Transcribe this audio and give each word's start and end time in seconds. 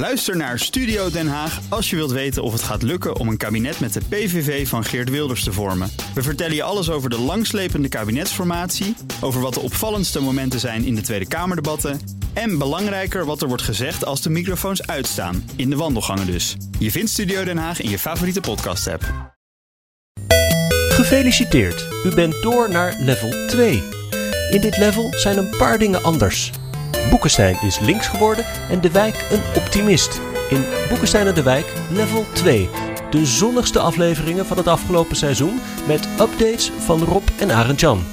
Luister 0.00 0.36
naar 0.36 0.58
Studio 0.58 1.10
Den 1.10 1.28
Haag 1.28 1.60
als 1.68 1.90
je 1.90 1.96
wilt 1.96 2.10
weten 2.10 2.42
of 2.42 2.52
het 2.52 2.62
gaat 2.62 2.82
lukken 2.82 3.16
om 3.16 3.28
een 3.28 3.36
kabinet 3.36 3.80
met 3.80 3.92
de 3.92 4.00
PVV 4.08 4.68
van 4.68 4.84
Geert 4.84 5.10
Wilders 5.10 5.44
te 5.44 5.52
vormen. 5.52 5.90
We 6.14 6.22
vertellen 6.22 6.54
je 6.54 6.62
alles 6.62 6.90
over 6.90 7.10
de 7.10 7.18
langslepende 7.18 7.88
kabinetsformatie, 7.88 8.96
over 9.20 9.40
wat 9.40 9.54
de 9.54 9.60
opvallendste 9.60 10.20
momenten 10.20 10.60
zijn 10.60 10.84
in 10.84 10.94
de 10.94 11.00
Tweede 11.00 11.28
Kamerdebatten 11.28 12.00
en 12.32 12.58
belangrijker 12.58 13.24
wat 13.24 13.42
er 13.42 13.48
wordt 13.48 13.62
gezegd 13.62 14.04
als 14.04 14.22
de 14.22 14.30
microfoons 14.30 14.86
uitstaan, 14.86 15.50
in 15.56 15.70
de 15.70 15.76
wandelgangen 15.76 16.26
dus. 16.26 16.56
Je 16.78 16.90
vindt 16.90 17.10
Studio 17.10 17.44
Den 17.44 17.58
Haag 17.58 17.80
in 17.80 17.90
je 17.90 17.98
favoriete 17.98 18.40
podcast-app. 18.40 19.34
Gefeliciteerd, 20.88 21.86
u 22.04 22.14
bent 22.14 22.42
door 22.42 22.70
naar 22.70 22.96
level 22.98 23.46
2. 23.46 23.82
In 24.50 24.60
dit 24.60 24.78
level 24.78 25.12
zijn 25.16 25.38
een 25.38 25.56
paar 25.58 25.78
dingen 25.78 26.02
anders. 26.02 26.50
Boekenstein 27.10 27.56
is 27.62 27.78
links 27.78 28.06
geworden 28.06 28.44
en 28.70 28.80
de 28.80 28.90
wijk 28.90 29.26
een 29.30 29.62
optimist. 29.62 30.20
In 30.48 30.64
Boekenstein 30.88 31.26
en 31.26 31.34
de 31.34 31.42
wijk 31.42 31.72
level 31.90 32.24
2. 32.32 32.68
De 33.10 33.26
zonnigste 33.26 33.78
afleveringen 33.78 34.46
van 34.46 34.56
het 34.56 34.68
afgelopen 34.68 35.16
seizoen 35.16 35.60
met 35.86 36.08
updates 36.20 36.72
van 36.78 37.04
Rob 37.04 37.28
en 37.38 37.50
Arend 37.52 37.80
Jan. 37.80 38.04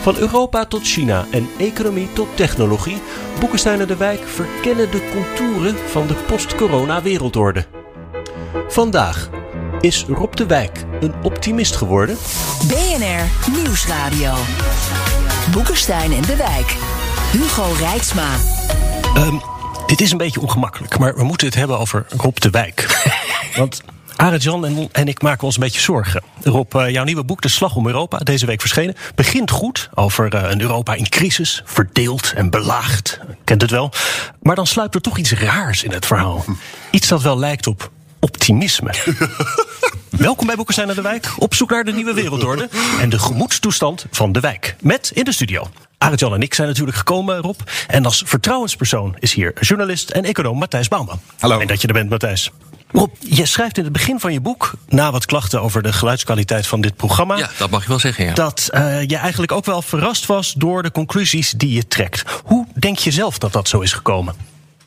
Van 0.00 0.16
Europa 0.16 0.64
tot 0.64 0.82
China 0.82 1.26
en 1.30 1.48
economie 1.58 2.12
tot 2.12 2.28
technologie, 2.34 3.02
Boekenstein 3.40 3.80
en 3.80 3.86
de 3.86 3.96
wijk 3.96 4.22
verkennen 4.28 4.90
de 4.90 5.10
contouren 5.12 5.76
van 5.88 6.06
de 6.06 6.14
post-corona 6.14 7.02
wereldorde. 7.02 7.66
Vandaag 8.68 9.28
is 9.80 10.04
Rob 10.08 10.34
de 10.34 10.46
Wijk 10.46 10.84
een 11.00 11.14
optimist 11.22 11.76
geworden? 11.76 12.16
BNR 12.68 13.52
Nieuwsradio. 13.56 14.32
Boekenstein 15.52 16.12
en 16.12 16.22
de 16.22 16.36
Wijk. 16.36 16.76
Hugo 17.32 17.72
Rijksma. 17.78 18.36
Um, 19.16 19.40
dit 19.86 20.00
is 20.00 20.12
een 20.12 20.18
beetje 20.18 20.40
ongemakkelijk, 20.40 20.98
maar 20.98 21.14
we 21.14 21.24
moeten 21.24 21.46
het 21.46 21.56
hebben 21.56 21.78
over 21.78 22.06
Rob 22.16 22.36
de 22.36 22.50
Wijk. 22.50 23.04
Want 23.56 23.82
Arend 24.16 24.42
Jan 24.42 24.66
en, 24.66 24.88
en, 24.92 25.08
ik 25.08 25.22
maken 25.22 25.44
ons 25.44 25.54
een 25.54 25.62
beetje 25.62 25.80
zorgen. 25.80 26.22
Rob, 26.42 26.74
uh, 26.74 26.90
jouw 26.90 27.04
nieuwe 27.04 27.24
boek 27.24 27.42
De 27.42 27.48
Slag 27.48 27.76
om 27.76 27.86
Europa, 27.86 28.18
deze 28.18 28.46
week 28.46 28.60
verschenen, 28.60 28.94
begint 29.14 29.50
goed 29.50 29.88
over 29.94 30.34
uh, 30.34 30.50
een 30.50 30.60
Europa 30.60 30.94
in 30.94 31.08
crisis, 31.08 31.62
verdeeld 31.64 32.32
en 32.32 32.50
belaagd. 32.50 33.20
Kent 33.44 33.62
het 33.62 33.70
wel. 33.70 33.92
Maar 34.42 34.54
dan 34.54 34.66
sluipt 34.66 34.94
er 34.94 35.00
toch 35.00 35.18
iets 35.18 35.32
raars 35.32 35.82
in 35.82 35.92
het 35.92 36.06
verhaal. 36.06 36.44
Iets 36.90 37.08
dat 37.08 37.22
wel 37.22 37.38
lijkt 37.38 37.66
op 37.66 37.90
optimisme. 38.20 38.94
Welkom 40.10 40.46
bij 40.46 40.56
Boekenstein 40.56 40.86
naar 40.86 40.96
de 40.96 41.02
Wijk, 41.02 41.32
op 41.38 41.54
zoek 41.54 41.70
naar 41.70 41.84
de 41.84 41.92
nieuwe 41.92 42.14
wereldorde 42.14 42.68
en 43.00 43.08
de 43.08 43.18
gemoedstoestand 43.18 44.06
van 44.10 44.32
de 44.32 44.40
wijk. 44.40 44.76
Met 44.80 45.10
in 45.14 45.24
de 45.24 45.32
studio. 45.32 45.68
Arend-Jan 45.98 46.34
en 46.34 46.42
ik 46.42 46.54
zijn 46.54 46.68
natuurlijk 46.68 46.96
gekomen, 46.96 47.38
Rob. 47.38 47.60
En 47.86 48.04
als 48.04 48.22
vertrouwenspersoon 48.26 49.16
is 49.18 49.32
hier 49.32 49.52
journalist 49.60 50.10
en 50.10 50.24
econoom 50.24 50.58
Matthijs 50.58 50.88
Bouwman. 50.88 51.20
Hallo. 51.38 51.58
En 51.58 51.66
dat 51.66 51.80
je 51.80 51.86
er 51.86 51.92
bent, 51.92 52.10
Matthijs. 52.10 52.50
Rob, 52.92 53.14
je 53.20 53.46
schrijft 53.46 53.78
in 53.78 53.84
het 53.84 53.92
begin 53.92 54.20
van 54.20 54.32
je 54.32 54.40
boek, 54.40 54.72
na 54.88 55.10
wat 55.12 55.26
klachten 55.26 55.62
over 55.62 55.82
de 55.82 55.92
geluidskwaliteit 55.92 56.66
van 56.66 56.80
dit 56.80 56.96
programma. 56.96 57.36
Ja, 57.36 57.50
dat 57.58 57.70
mag 57.70 57.82
je 57.82 57.88
wel 57.88 57.98
zeggen, 57.98 58.24
ja. 58.24 58.34
Dat 58.34 58.70
uh, 58.74 59.02
je 59.02 59.16
eigenlijk 59.16 59.52
ook 59.52 59.64
wel 59.64 59.82
verrast 59.82 60.26
was 60.26 60.52
door 60.52 60.82
de 60.82 60.90
conclusies 60.90 61.50
die 61.50 61.72
je 61.72 61.88
trekt. 61.88 62.22
Hoe 62.44 62.66
denk 62.74 62.98
je 62.98 63.10
zelf 63.10 63.38
dat 63.38 63.52
dat 63.52 63.68
zo 63.68 63.80
is 63.80 63.92
gekomen? 63.92 64.34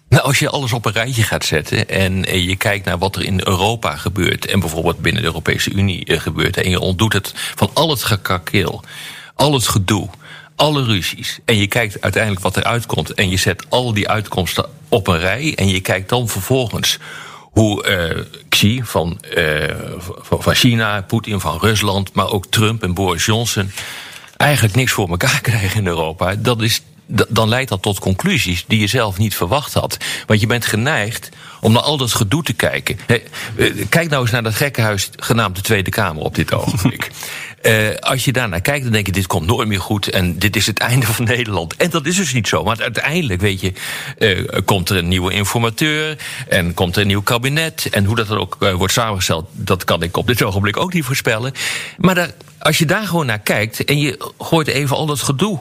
Nou, 0.10 0.24
als 0.24 0.40
je 0.40 0.50
alles 0.50 0.74
op 0.74 0.86
een 0.86 0.92
rijtje 0.92 1.24
gaat 1.24 1.46
zetten 1.46 1.90
en 1.90 2.44
je 2.44 2.56
kijkt 2.56 2.86
naar 2.86 2.98
wat 2.98 3.16
er 3.16 3.24
in 3.24 3.42
Europa 3.44 3.96
gebeurt 3.96 4.46
en 4.46 4.60
bijvoorbeeld 4.60 5.00
binnen 5.00 5.22
de 5.22 5.28
Europese 5.28 5.72
Unie 5.72 6.20
gebeurt 6.20 6.58
en 6.58 6.70
je 6.70 6.80
ontdoet 6.80 7.14
het 7.14 7.32
van 7.36 7.70
al 7.74 7.90
het 7.90 8.04
gekakeel, 8.04 8.84
al 9.36 9.54
het 9.54 9.68
gedoe, 9.68 10.10
alle 10.56 10.84
ruzies 10.84 11.40
en 11.46 11.58
je 11.58 11.68
kijkt 11.68 12.02
uiteindelijk 12.02 12.44
wat 12.44 12.58
eruit 12.58 12.86
komt 12.86 13.14
en 13.14 13.30
je 13.30 13.38
zet 13.38 13.66
al 13.70 13.94
die 13.94 14.10
uitkomsten 14.10 14.70
op 14.90 15.08
een 15.08 15.20
rij 15.20 15.56
en 15.56 15.68
je 15.68 15.80
kijkt 15.80 16.10
dan 16.10 16.28
vervolgens 16.28 16.98
hoe 17.42 17.88
uh, 17.88 18.24
Xi 18.50 18.82
van, 18.84 19.20
uh, 19.38 19.76
van 20.22 20.56
China, 20.56 21.02
Poetin 21.02 21.40
van 21.40 21.60
Rusland, 21.60 22.14
maar 22.14 22.32
ook 22.32 22.46
Trump 22.46 22.84
en 22.84 22.94
Boris 22.94 23.26
Johnson 23.26 23.72
eigenlijk 24.38 24.76
niks 24.76 24.92
voor 24.92 25.10
elkaar 25.10 25.42
krijgen 25.50 25.80
in 25.80 25.88
Europa. 25.88 26.36
Dat 26.36 26.62
is 26.62 26.82
dan 27.10 27.50
leidt 27.50 27.70
dat 27.70 27.82
tot 27.82 28.00
conclusies 28.00 28.66
die 28.68 28.80
je 28.80 28.88
zelf 28.88 29.18
niet 29.18 29.36
verwacht 29.36 29.74
had. 29.74 29.98
Want 30.26 30.42
je 30.42 30.48
bent 30.48 30.66
geneigd 30.66 31.30
om 31.62 31.72
naar 31.72 31.82
al 31.82 31.98
dat 31.98 32.14
gedoe 32.14 32.44
te 32.44 32.54
kijken. 32.54 33.00
Kijk 33.90 34.10
nou 34.10 34.22
eens 34.22 34.32
naar 34.32 34.44
dat 34.44 34.56
gekkenhuis 34.56 35.10
genaamd 35.16 35.56
de 35.56 35.62
Tweede 35.62 35.90
Kamer 35.90 36.24
op 36.24 36.36
dit 36.36 36.54
ogenblik. 36.54 37.12
Uh, 37.62 37.96
als 38.12 38.26
je 38.26 38.32
daarnaar 38.32 38.62
kijkt, 38.62 38.84
dan 38.84 38.92
denk 38.92 39.06
je: 39.06 39.12
dit 39.12 39.28
komt 39.28 39.46
nooit 39.46 39.68
meer 39.68 39.82
goed 39.82 40.10
en 40.10 40.40
dit 40.40 40.56
is 40.56 40.66
het 40.66 40.80
einde 40.80 41.06
van 41.06 41.26
Nederland. 41.26 41.76
En 41.76 41.90
dat 41.90 42.06
is 42.06 42.16
dus 42.16 42.34
niet 42.34 42.48
zo. 42.48 42.64
Want 42.64 42.82
uiteindelijk, 42.82 43.42
weet 43.42 43.62
je, 43.62 43.74
uh, 44.18 44.60
komt 44.66 44.90
er 44.90 44.98
een 44.98 45.08
nieuwe 45.08 45.34
informateur 45.34 46.18
en 46.48 46.74
komt 46.74 46.96
er 46.96 47.02
een 47.02 47.08
nieuw 47.08 47.22
kabinet. 47.22 47.88
En 47.92 48.06
hoe 48.06 48.16
dat 48.16 48.28
dan 48.28 48.38
ook 48.38 48.58
uh, 48.60 48.74
wordt 48.74 48.94
samengesteld, 48.94 49.50
dat 49.52 49.84
kan 49.84 50.04
ik 50.04 50.18
op 50.18 50.28
dit 50.28 50.44
ogenblik 50.44 50.78
ook 50.78 50.94
niet 50.94 51.06
voorspellen. 51.06 51.54
Maar 51.98 52.16
daar, 52.16 52.32
als 52.60 52.78
je 52.78 52.86
daar 52.86 53.08
gewoon 53.08 53.26
naar 53.26 53.40
kijkt 53.40 53.84
en 53.84 54.00
je 54.00 54.32
gooit 54.38 54.68
even 54.68 54.96
al 54.96 55.06
dat 55.06 55.22
gedoe 55.22 55.60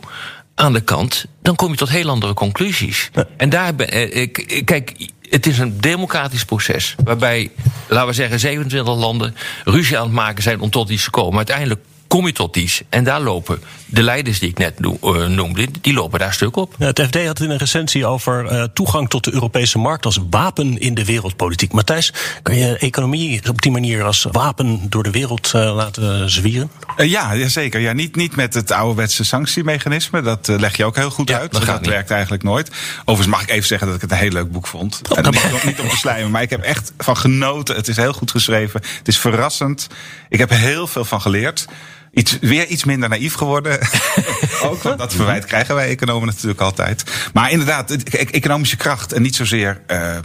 aan 0.59 0.73
de 0.73 0.81
kant, 0.81 1.25
dan 1.43 1.57
kom 1.57 1.71
je 1.71 1.77
tot 1.77 1.89
heel 1.89 2.09
andere 2.09 2.35
conclusies. 2.35 3.11
Ja. 3.13 3.27
En 3.37 3.49
daar 3.49 3.75
ben 3.75 4.17
ik. 4.17 4.63
Kijk, 4.65 5.11
het 5.31 5.47
is 5.47 5.59
een 5.59 5.81
democratisch 5.81 6.45
proces. 6.45 6.95
Waarbij, 7.05 7.51
laten 7.89 8.09
we 8.09 8.15
zeggen, 8.15 8.41
27 8.41 8.95
landen 8.95 9.35
ruzie 9.65 9.99
aan 9.99 10.05
het 10.05 10.13
maken 10.13 10.43
zijn 10.43 10.61
om 10.61 10.71
tot 10.71 10.91
iets 10.91 11.05
te 11.05 11.11
komen. 11.11 11.37
Uiteindelijk 11.37 11.81
kom 12.09 12.27
je 12.27 12.33
tot 12.33 12.57
iets. 12.57 12.83
En 12.89 13.05
daar 13.05 13.21
lopen 13.21 13.63
de 13.87 14.03
leiders 14.03 14.39
die 14.39 14.49
ik 14.49 14.59
net 14.59 14.81
noemde, 15.29 15.67
die 15.81 15.93
lopen 15.93 16.19
daar 16.19 16.33
stuk 16.33 16.57
op. 16.57 16.75
Ja, 16.79 16.87
het 16.87 17.01
FD 17.01 17.27
had 17.27 17.41
in 17.41 17.51
een 17.51 17.57
recensie 17.57 18.07
over 18.07 18.53
uh, 18.53 18.63
toegang 18.63 19.09
tot 19.09 19.25
de 19.25 19.33
Europese 19.33 19.79
markt 19.79 20.05
als 20.05 20.19
wapen 20.31 20.79
in 20.79 20.95
de 20.95 21.05
wereldpolitiek. 21.05 21.73
Matthijs, 21.73 22.13
kan 22.43 22.57
je 22.57 22.79
economie 22.79 23.49
op 23.49 23.63
die 23.63 23.73
manier 23.73 24.05
als 24.05 24.27
wapen 24.33 24.81
door 24.89 25.03
de 25.03 25.11
wereld 25.11 25.53
uh, 25.57 25.75
laten 25.75 26.31
zwieren? 26.31 26.71
Uh, 26.97 27.11
ja, 27.11 27.49
zeker. 27.49 27.81
Ja, 27.81 27.93
niet, 27.93 28.17
niet 28.17 28.37
met 28.37 28.55
het 28.55 28.71
ouderwetse 28.71 29.25
sanctiemechanisme. 29.25 30.23
Dat 30.23 30.47
leg 30.47 30.77
je 30.77 30.85
ook 30.85 30.97
heel 30.97 31.11
goed 31.11 31.29
ja, 31.29 31.39
uit. 31.39 31.53
Dat, 31.53 31.67
dat 31.67 31.87
werkt 31.87 32.11
eigenlijk 32.11 32.43
nooit. 32.43 32.71
Overigens 33.01 33.37
mag 33.37 33.43
ik 33.43 33.51
even 33.51 33.67
zeggen 33.67 33.87
dat 33.87 33.97
ik 33.97 34.03
het 34.03 34.11
een 34.11 34.17
heel 34.17 34.31
leuk 34.31 34.53
boek 34.53 34.67
vond. 34.67 35.01
Oh, 35.11 35.17
en 35.17 35.23
dat 35.23 35.35
mag 35.35 35.45
ik 35.45 35.51
nog 35.51 35.65
niet 35.65 35.81
om 35.81 35.89
te 35.89 35.97
slijmen. 35.97 36.31
Maar 36.31 36.43
ik 36.43 36.51
heb 36.51 36.63
echt 36.63 36.93
van 36.99 37.17
genoten. 37.17 37.77
Het 37.77 37.89
is 37.89 37.97
heel 37.97 38.13
goed 38.13 38.31
geschreven. 38.31 38.81
Het 38.99 39.09
is 39.09 39.19
verrassend. 39.19 39.87
Ik 40.29 40.39
heb 40.39 40.51
er 40.51 40.57
heel 40.57 40.87
veel 40.87 41.05
van 41.05 41.21
geleerd 41.21 41.67
iets, 42.11 42.39
weer 42.41 42.67
iets 42.67 42.85
minder 42.85 43.09
naïef 43.09 43.35
geworden. 43.35 43.81
ook, 44.63 44.83
want 44.83 44.99
dat 44.99 45.15
verwijt 45.15 45.45
krijgen 45.45 45.75
wij 45.75 45.89
economen 45.89 46.27
natuurlijk 46.27 46.61
altijd. 46.61 47.05
Maar 47.33 47.51
inderdaad, 47.51 47.91
economische 47.91 48.77
kracht 48.77 49.13
en 49.13 49.23
niet 49.23 49.37
zozeer, 49.37 49.81
uh, 49.89 50.17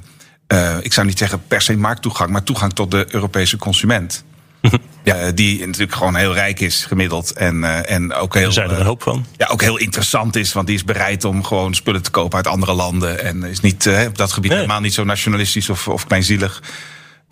uh, 0.48 0.78
ik 0.82 0.94
zou 0.94 1.08
niet 1.08 1.18
zeggen 1.18 1.44
per 1.48 1.62
se 1.62 1.78
markttoegang, 1.78 2.30
maar 2.30 2.44
toegang 2.44 2.74
tot 2.74 2.92
de 2.92 3.06
Europese 3.10 3.58
consument. 3.58 4.24
Ja, 5.04 5.32
die 5.32 5.66
natuurlijk 5.66 5.94
gewoon 5.94 6.16
heel 6.16 6.34
rijk 6.34 6.60
is 6.60 6.86
gemiddeld. 6.86 7.32
En, 7.32 7.56
uh, 7.56 7.90
en 7.90 8.14
ook 8.14 8.34
heel. 8.34 8.46
Er 8.46 8.54
zijn 8.54 8.70
er 8.70 8.80
een 8.80 8.86
hoop 8.86 9.04
van. 9.04 9.26
Ja, 9.38 9.48
ook 9.48 9.62
heel 9.62 9.78
interessant 9.78 10.36
is. 10.36 10.54
Want 10.54 10.68
die 10.68 10.76
is 10.76 10.84
bereid 10.84 11.24
om 11.24 11.44
gewoon 11.44 11.74
spullen 11.74 12.02
te 12.02 12.10
kopen 12.10 12.38
uit 12.38 12.48
andere 12.48 12.74
landen. 12.74 13.24
En 13.24 13.44
is 13.44 13.60
niet 13.60 13.90
op 14.08 14.18
dat 14.18 14.32
gebied 14.32 14.50
nee. 14.50 14.60
helemaal 14.60 14.82
niet 14.82 14.94
zo 14.94 15.04
nationalistisch 15.04 15.70
of, 15.70 15.88
of 15.88 16.08
kleinzielig. 16.08 16.62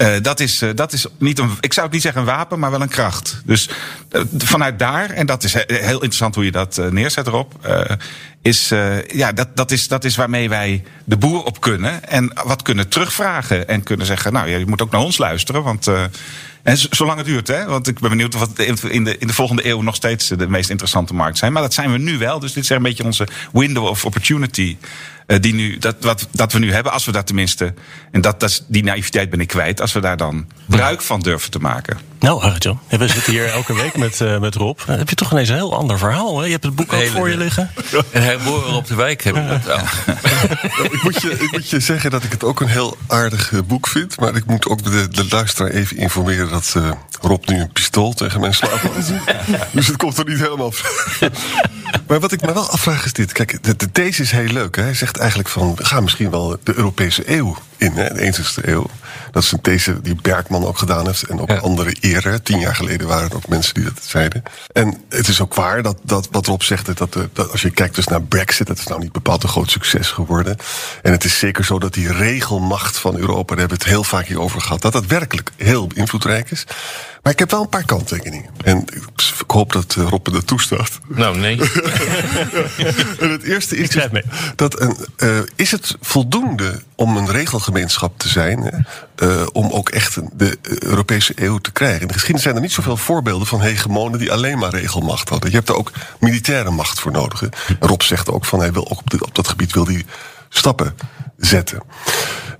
Uh, 0.01 0.15
dat, 0.21 0.39
is, 0.39 0.61
uh, 0.61 0.69
dat 0.75 0.93
is 0.93 1.05
niet 1.17 1.39
een, 1.39 1.51
ik 1.59 1.73
zou 1.73 1.85
het 1.85 1.95
niet 1.95 2.03
zeggen 2.03 2.21
een 2.21 2.27
wapen, 2.27 2.59
maar 2.59 2.71
wel 2.71 2.81
een 2.81 2.87
kracht. 2.87 3.41
Dus 3.45 3.69
uh, 4.11 4.21
vanuit 4.37 4.79
daar, 4.79 5.09
en 5.09 5.25
dat 5.25 5.43
is 5.43 5.53
heel 5.67 5.93
interessant 5.93 6.35
hoe 6.35 6.45
je 6.45 6.51
dat 6.51 6.81
neerzet 6.89 7.27
erop, 7.27 7.53
is, 8.41 8.71
ja, 9.07 9.31
dat, 9.31 9.47
dat, 9.55 9.71
is, 9.71 9.87
dat 9.87 10.03
is 10.03 10.15
waarmee 10.15 10.49
wij 10.49 10.83
de 11.03 11.17
boer 11.17 11.43
op 11.43 11.61
kunnen 11.61 12.07
en 12.07 12.33
wat 12.45 12.61
kunnen 12.61 12.87
terugvragen. 12.87 13.67
En 13.67 13.83
kunnen 13.83 14.05
zeggen, 14.05 14.33
nou 14.33 14.49
je 14.49 14.65
moet 14.65 14.81
ook 14.81 14.91
naar 14.91 15.01
ons 15.01 15.17
luisteren, 15.17 15.63
want. 15.63 15.87
En 16.63 16.77
zolang 16.77 17.17
het 17.17 17.25
duurt, 17.25 17.47
hè? 17.47 17.65
Want 17.65 17.87
ik 17.87 17.99
ben 17.99 18.09
benieuwd 18.09 18.35
of 18.35 18.41
het 18.41 18.59
in 18.83 19.03
de, 19.03 19.17
in 19.17 19.27
de 19.27 19.33
volgende 19.33 19.67
eeuw 19.67 19.81
nog 19.81 19.95
steeds 19.95 20.27
de 20.27 20.47
meest 20.47 20.69
interessante 20.69 21.13
markt 21.13 21.37
zijn. 21.37 21.53
Maar 21.53 21.61
dat 21.61 21.73
zijn 21.73 21.91
we 21.91 21.97
nu 21.97 22.17
wel. 22.17 22.39
Dus 22.39 22.53
dit 22.53 22.63
is 22.63 22.69
een 22.69 22.81
beetje 22.81 23.03
onze 23.03 23.27
window 23.53 23.85
of 23.85 24.05
opportunity. 24.05 24.77
Uh, 25.27 25.39
die 25.39 25.53
nu, 25.53 25.77
dat, 25.77 25.95
wat, 25.99 26.27
dat 26.31 26.53
we 26.53 26.59
nu 26.59 26.73
hebben, 26.73 26.91
als 26.91 27.05
we 27.05 27.11
daar 27.11 27.23
tenminste. 27.23 27.73
En 28.11 28.21
dat, 28.21 28.39
dat, 28.39 28.63
die 28.67 28.83
naïviteit 28.83 29.29
ben 29.29 29.39
ik 29.39 29.47
kwijt. 29.47 29.81
Als 29.81 29.91
we 29.91 29.99
daar 29.99 30.17
dan 30.17 30.47
gebruik 30.65 31.01
van 31.01 31.19
durven 31.19 31.51
te 31.51 31.59
maken. 31.59 31.97
Nou, 32.19 32.41
Arjan, 32.41 32.79
we 32.89 33.07
zitten 33.07 33.33
hier 33.33 33.47
elke 33.47 33.73
week 33.73 33.97
met, 33.97 34.19
uh, 34.19 34.39
met 34.39 34.55
Rob. 34.55 34.79
Dan 34.85 34.97
heb 34.97 35.09
je 35.09 35.15
toch 35.15 35.31
ineens 35.31 35.49
een 35.49 35.55
heel 35.55 35.75
ander 35.75 35.97
verhaal. 35.97 36.39
Hè? 36.39 36.45
Je 36.45 36.51
hebt 36.51 36.63
het 36.63 36.75
boek 36.75 36.93
ook 36.93 37.07
voor 37.07 37.29
je 37.29 37.37
liggen. 37.37 37.69
En 38.11 38.23
hij 38.23 38.37
boren 38.37 38.73
op 38.73 38.87
de 38.87 38.95
wijk 38.95 39.23
hebben 39.23 39.47
we 39.47 39.59
dat 39.65 39.81
ik, 40.91 41.03
moet 41.03 41.21
je, 41.21 41.31
ik 41.31 41.51
moet 41.51 41.69
je 41.69 41.79
zeggen 41.79 42.11
dat 42.11 42.23
ik 42.23 42.31
het 42.31 42.43
ook 42.43 42.61
een 42.61 42.67
heel 42.67 42.97
aardig 43.07 43.51
boek 43.65 43.87
vind. 43.87 44.19
Maar 44.19 44.35
ik 44.35 44.45
moet 44.45 44.67
ook 44.67 44.83
de, 44.83 45.07
de 45.07 45.25
luisteraar 45.29 45.71
even 45.71 45.97
informeren 45.97 46.49
dat 46.49 46.73
uh, 46.77 46.91
Rob 47.21 47.47
nu 47.47 47.59
een 47.59 47.71
pistool 47.71 48.13
tegen 48.13 48.39
mijn 48.39 48.53
slaap 48.53 48.81
had. 48.81 49.11
dus 49.71 49.87
het 49.87 49.97
komt 49.97 50.17
er 50.17 50.25
niet 50.25 50.39
helemaal. 50.39 50.73
Maar 52.07 52.19
wat 52.19 52.31
ik 52.31 52.41
me 52.41 52.53
wel 52.53 52.69
afvraag 52.69 53.05
is 53.05 53.13
dit. 53.13 53.31
Kijk, 53.31 53.63
de, 53.63 53.75
de 53.75 53.91
these 53.91 54.21
is 54.21 54.31
heel 54.31 54.47
leuk. 54.47 54.75
Hè? 54.75 54.81
Hij 54.81 54.93
zegt 54.93 55.17
eigenlijk 55.17 55.49
van, 55.49 55.75
we 55.75 55.85
gaan 55.85 56.03
misschien 56.03 56.29
wel 56.29 56.57
de 56.63 56.73
Europese 56.75 57.23
eeuw 57.25 57.57
in, 57.81 57.91
hè, 57.91 58.13
de 58.13 58.21
21ste 58.21 58.67
eeuw. 58.67 58.85
Dat 59.31 59.43
is 59.43 59.51
een 59.51 59.61
these 59.61 60.01
die 60.01 60.15
Bergman 60.21 60.65
ook 60.65 60.77
gedaan 60.77 61.05
heeft. 61.05 61.23
En 61.23 61.39
ook 61.39 61.49
Ja. 61.49 61.57
anderen 61.57 61.95
eerder. 61.99 62.41
Tien 62.41 62.59
jaar 62.59 62.75
geleden 62.75 63.07
waren 63.07 63.29
er 63.29 63.35
ook 63.35 63.47
mensen 63.47 63.73
die 63.73 63.83
dat 63.83 63.99
zeiden. 64.03 64.43
En 64.73 65.03
het 65.09 65.27
is 65.27 65.41
ook 65.41 65.53
waar 65.53 65.81
dat, 65.83 65.97
dat 66.03 66.27
wat 66.31 66.45
Rob 66.45 66.61
zegt. 66.61 66.97
Dat, 66.97 67.13
dat 67.33 67.51
als 67.51 67.61
je 67.61 67.71
kijkt 67.71 67.95
dus 67.95 68.07
naar 68.07 68.21
Brexit. 68.21 68.67
Dat 68.67 68.77
is 68.77 68.87
nou 68.87 68.99
niet 69.01 69.11
bepaald 69.11 69.43
een 69.43 69.49
groot 69.49 69.71
succes 69.71 70.09
geworden. 70.09 70.57
En 71.01 71.11
het 71.11 71.23
is 71.23 71.39
zeker 71.39 71.63
zo 71.65 71.79
dat 71.79 71.93
die 71.93 72.11
regelmacht 72.11 72.97
van 72.97 73.15
Europa. 73.17 73.47
Daar 73.55 73.57
hebben 73.57 73.77
we 73.77 73.83
het 73.83 73.93
heel 73.93 74.03
vaak 74.03 74.25
hier 74.25 74.41
over 74.41 74.61
gehad. 74.61 74.81
Dat 74.81 74.93
dat 74.93 75.05
werkelijk 75.05 75.51
heel 75.57 75.87
invloedrijk 75.93 76.51
is. 76.51 76.65
Maar 77.23 77.33
ik 77.33 77.39
heb 77.39 77.51
wel 77.51 77.61
een 77.61 77.69
paar 77.69 77.85
kanttekeningen. 77.85 78.49
En 78.63 78.85
ik 79.39 79.51
hoop 79.51 79.71
dat 79.71 79.95
eh, 79.97 80.07
Rob 80.09 80.27
me 80.27 80.33
dat 80.33 80.47
toestaat. 80.47 80.99
Nou, 81.07 81.37
nee. 81.37 81.59
En 83.19 83.29
het 83.29 83.43
eerste 83.43 83.77
is, 83.77 84.09
mee. 84.11 84.23
dat 84.55 84.81
een, 84.81 84.97
eh, 85.17 85.39
is 85.55 85.71
het 85.71 85.95
voldoende 86.01 86.81
om 87.01 87.17
een 87.17 87.31
regelgemeenschap 87.31 88.19
te 88.19 88.27
zijn, 88.29 88.85
eh, 89.15 89.45
om 89.51 89.71
ook 89.71 89.89
echt 89.89 90.19
de 90.33 90.57
Europese 90.79 91.33
eeuw 91.35 91.57
te 91.57 91.71
krijgen? 91.71 92.01
In 92.01 92.07
de 92.07 92.13
geschiedenis 92.13 92.43
zijn 92.43 92.55
er 92.55 92.61
niet 92.61 92.71
zoveel 92.71 92.97
voorbeelden 92.97 93.47
van 93.47 93.61
hegemonen 93.61 94.19
die 94.19 94.31
alleen 94.31 94.57
maar 94.57 94.69
regelmacht 94.69 95.29
hadden. 95.29 95.49
Je 95.49 95.55
hebt 95.55 95.69
er 95.69 95.75
ook 95.75 95.91
militaire 96.19 96.71
macht 96.71 96.99
voor 96.99 97.11
nodig. 97.11 97.43
Rob 97.79 98.01
zegt 98.01 98.29
ook 98.29 98.45
van 98.45 98.59
hij 98.59 98.73
wil 98.73 98.91
ook 98.91 98.99
op, 98.99 99.21
op 99.21 99.35
dat 99.35 99.47
gebied 99.47 99.73
wil 99.73 99.85
hij 99.85 100.05
stappen 100.49 100.95
zetten. 101.37 101.83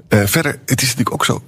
Eh, 0.08 0.20
verder, 0.26 0.60
het 0.66 0.82
is 0.82 0.88
natuurlijk 0.88 1.14
ook 1.14 1.26
zo. 1.26 1.44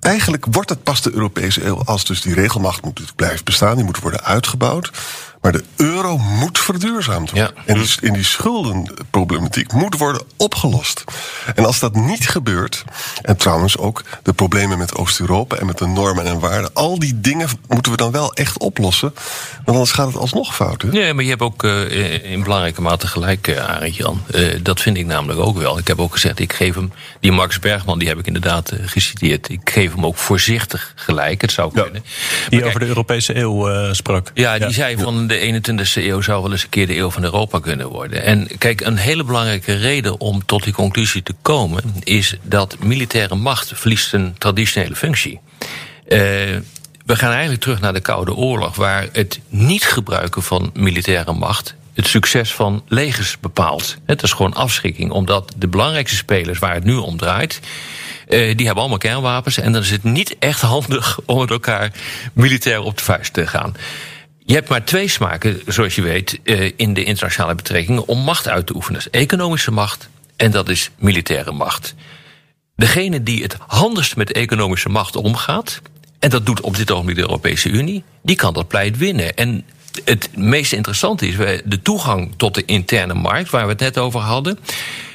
Eigenlijk 0.00 0.46
wordt 0.50 0.70
het 0.70 0.82
pas 0.82 1.02
de 1.02 1.12
Europese 1.12 1.64
eeuw 1.64 1.82
als 1.84 2.04
dus 2.04 2.20
die 2.20 2.34
regelmacht 2.34 2.82
moet 2.82 3.12
blijven 3.16 3.44
bestaan, 3.44 3.76
die 3.76 3.84
moet 3.84 4.00
worden 4.00 4.24
uitgebouwd. 4.24 4.90
Maar 5.40 5.52
de 5.52 5.64
euro 5.76 6.18
moet 6.18 6.58
verduurzaamd 6.58 7.30
worden. 7.30 7.52
Ja. 7.56 7.62
En 7.66 7.80
die, 7.80 7.96
en 8.02 8.12
die 8.12 8.24
schuldenproblematiek 8.24 9.72
moet 9.72 9.98
worden 9.98 10.22
opgelost. 10.36 11.04
En 11.54 11.64
als 11.64 11.78
dat 11.78 11.94
niet 11.94 12.28
gebeurt, 12.28 12.84
en 13.22 13.36
trouwens 13.36 13.78
ook 13.78 14.02
de 14.22 14.32
problemen 14.32 14.78
met 14.78 14.94
Oost-Europa 14.94 15.56
en 15.56 15.66
met 15.66 15.78
de 15.78 15.86
normen 15.86 16.24
en 16.24 16.38
waarden, 16.38 16.70
al 16.74 16.98
die 16.98 17.20
dingen 17.20 17.48
moeten 17.68 17.92
we 17.92 17.98
dan 17.98 18.10
wel 18.10 18.34
echt 18.34 18.58
oplossen. 18.58 19.12
Want 19.54 19.68
anders 19.68 19.92
gaat 19.92 20.06
het 20.06 20.16
alsnog 20.16 20.54
fout. 20.54 20.82
Hè? 20.82 20.88
Ja, 20.90 21.14
maar 21.14 21.24
je 21.24 21.30
hebt 21.30 21.42
ook 21.42 21.64
eh, 21.64 22.32
in 22.32 22.42
belangrijke 22.42 22.82
mate 22.82 23.06
gelijk, 23.06 23.48
eh 23.48 23.68
Arend 23.68 23.96
Jan. 23.96 24.22
Eh, 24.32 24.44
dat 24.62 24.80
vind 24.80 24.96
ik 24.96 25.06
namelijk 25.06 25.40
ook 25.40 25.58
wel. 25.58 25.78
Ik 25.78 25.86
heb 25.86 26.00
ook 26.00 26.12
gezegd, 26.12 26.38
ik 26.38 26.52
geef 26.52 26.74
hem, 26.74 26.92
die 27.20 27.32
Max 27.32 27.58
Bergman, 27.58 27.98
die 27.98 28.08
heb 28.08 28.18
ik 28.18 28.26
inderdaad 28.26 28.72
geciteerd. 28.84 29.48
Ik 29.48 29.70
geef 29.70 29.94
hem 29.94 30.06
ook 30.06 30.16
voorzichtig 30.16 30.92
gelijk. 30.94 31.40
Het 31.40 31.52
zou 31.52 31.72
kunnen. 31.72 31.92
Die 31.92 32.02
Maar 32.02 32.48
kijk, 32.50 32.66
over 32.66 32.80
de 32.80 32.86
Europese 32.86 33.36
eeuw 33.36 33.92
sprak. 33.94 34.30
Ja, 34.34 34.58
die 34.58 34.70
zei 34.70 34.96
van 34.96 35.29
de 35.30 35.62
21ste 35.62 36.02
eeuw 36.02 36.20
zou 36.20 36.42
wel 36.42 36.52
eens 36.52 36.62
een 36.62 36.68
keer 36.68 36.86
de 36.86 36.96
eeuw 36.96 37.10
van 37.10 37.24
Europa 37.24 37.58
kunnen 37.58 37.88
worden. 37.88 38.22
En 38.22 38.48
kijk, 38.58 38.80
een 38.80 38.96
hele 38.96 39.24
belangrijke 39.24 39.74
reden 39.74 40.20
om 40.20 40.44
tot 40.44 40.64
die 40.64 40.72
conclusie 40.72 41.22
te 41.22 41.34
komen 41.42 41.82
is 42.04 42.36
dat 42.42 42.76
militaire 42.80 43.34
macht 43.34 43.72
verliest 43.74 44.12
een 44.12 44.34
traditionele 44.38 44.96
functie. 44.96 45.40
Eh, 46.06 46.18
we 47.06 47.16
gaan 47.16 47.30
eigenlijk 47.30 47.60
terug 47.60 47.80
naar 47.80 47.92
de 47.92 48.00
Koude 48.00 48.34
Oorlog, 48.34 48.76
waar 48.76 49.08
het 49.12 49.40
niet 49.48 49.84
gebruiken 49.84 50.42
van 50.42 50.70
militaire 50.74 51.32
macht 51.32 51.74
het 51.94 52.06
succes 52.06 52.52
van 52.54 52.82
legers 52.88 53.38
bepaalt. 53.40 53.96
Het 54.04 54.22
is 54.22 54.32
gewoon 54.32 54.54
afschrikking, 54.54 55.10
omdat 55.10 55.52
de 55.56 55.68
belangrijkste 55.68 56.16
spelers 56.16 56.58
waar 56.58 56.74
het 56.74 56.84
nu 56.84 56.94
om 56.94 57.16
draait, 57.16 57.60
eh, 58.28 58.56
die 58.56 58.66
hebben 58.66 58.76
allemaal 58.76 58.98
kernwapens. 58.98 59.58
En 59.58 59.72
dan 59.72 59.82
is 59.82 59.90
het 59.90 60.02
niet 60.02 60.36
echt 60.38 60.60
handig 60.76 61.18
om 61.26 61.38
met 61.38 61.50
elkaar 61.50 61.92
militair 62.32 62.80
op 62.80 62.96
de 62.96 63.04
vuist 63.04 63.32
te 63.32 63.46
gaan. 63.46 63.74
Je 64.50 64.56
hebt 64.56 64.68
maar 64.68 64.84
twee 64.84 65.08
smaken, 65.08 65.60
zoals 65.66 65.94
je 65.94 66.02
weet, 66.02 66.40
eh, 66.42 66.70
in 66.76 66.94
de 66.94 67.04
internationale 67.04 67.54
betrekkingen 67.54 68.06
om 68.06 68.18
macht 68.18 68.48
uit 68.48 68.66
te 68.66 68.74
oefenen. 68.74 69.00
Dat 69.02 69.12
is 69.12 69.20
economische 69.20 69.70
macht 69.70 70.08
en 70.36 70.50
dat 70.50 70.68
is 70.68 70.90
militaire 70.98 71.52
macht. 71.52 71.94
Degene 72.76 73.22
die 73.22 73.42
het 73.42 73.56
handigst 73.66 74.16
met 74.16 74.32
economische 74.32 74.88
macht 74.88 75.16
omgaat, 75.16 75.80
en 76.18 76.30
dat 76.30 76.46
doet 76.46 76.60
op 76.60 76.76
dit 76.76 76.90
ogenblik 76.90 77.16
de 77.16 77.22
Europese 77.22 77.68
Unie, 77.68 78.02
die 78.22 78.36
kan 78.36 78.54
dat 78.54 78.68
pleit 78.68 78.96
winnen. 78.96 79.36
En 79.36 79.64
het 80.04 80.36
meest 80.36 80.72
interessante 80.72 81.28
is 81.28 81.36
de 81.64 81.82
toegang 81.82 82.32
tot 82.36 82.54
de 82.54 82.64
interne 82.64 83.14
markt, 83.14 83.50
waar 83.50 83.64
we 83.64 83.70
het 83.70 83.80
net 83.80 83.98
over 83.98 84.20
hadden. 84.20 84.58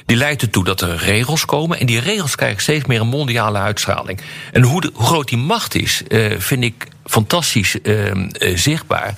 Die 0.06 0.16
leidt 0.16 0.42
ertoe 0.42 0.64
dat 0.64 0.80
er 0.80 0.96
regels 0.96 1.44
komen. 1.44 1.80
En 1.80 1.86
die 1.86 2.00
regels 2.00 2.36
krijgen 2.36 2.62
steeds 2.62 2.84
meer 2.84 3.00
een 3.00 3.06
mondiale 3.06 3.58
uitstraling. 3.58 4.20
En 4.52 4.62
hoe 4.62 4.90
groot 4.96 5.28
die 5.28 5.38
macht 5.38 5.74
is, 5.74 6.02
eh, 6.08 6.32
vind 6.38 6.64
ik 6.64 6.86
fantastisch 7.06 7.80
eh, 7.80 8.10
eh, 8.10 8.56
zichtbaar. 8.56 9.14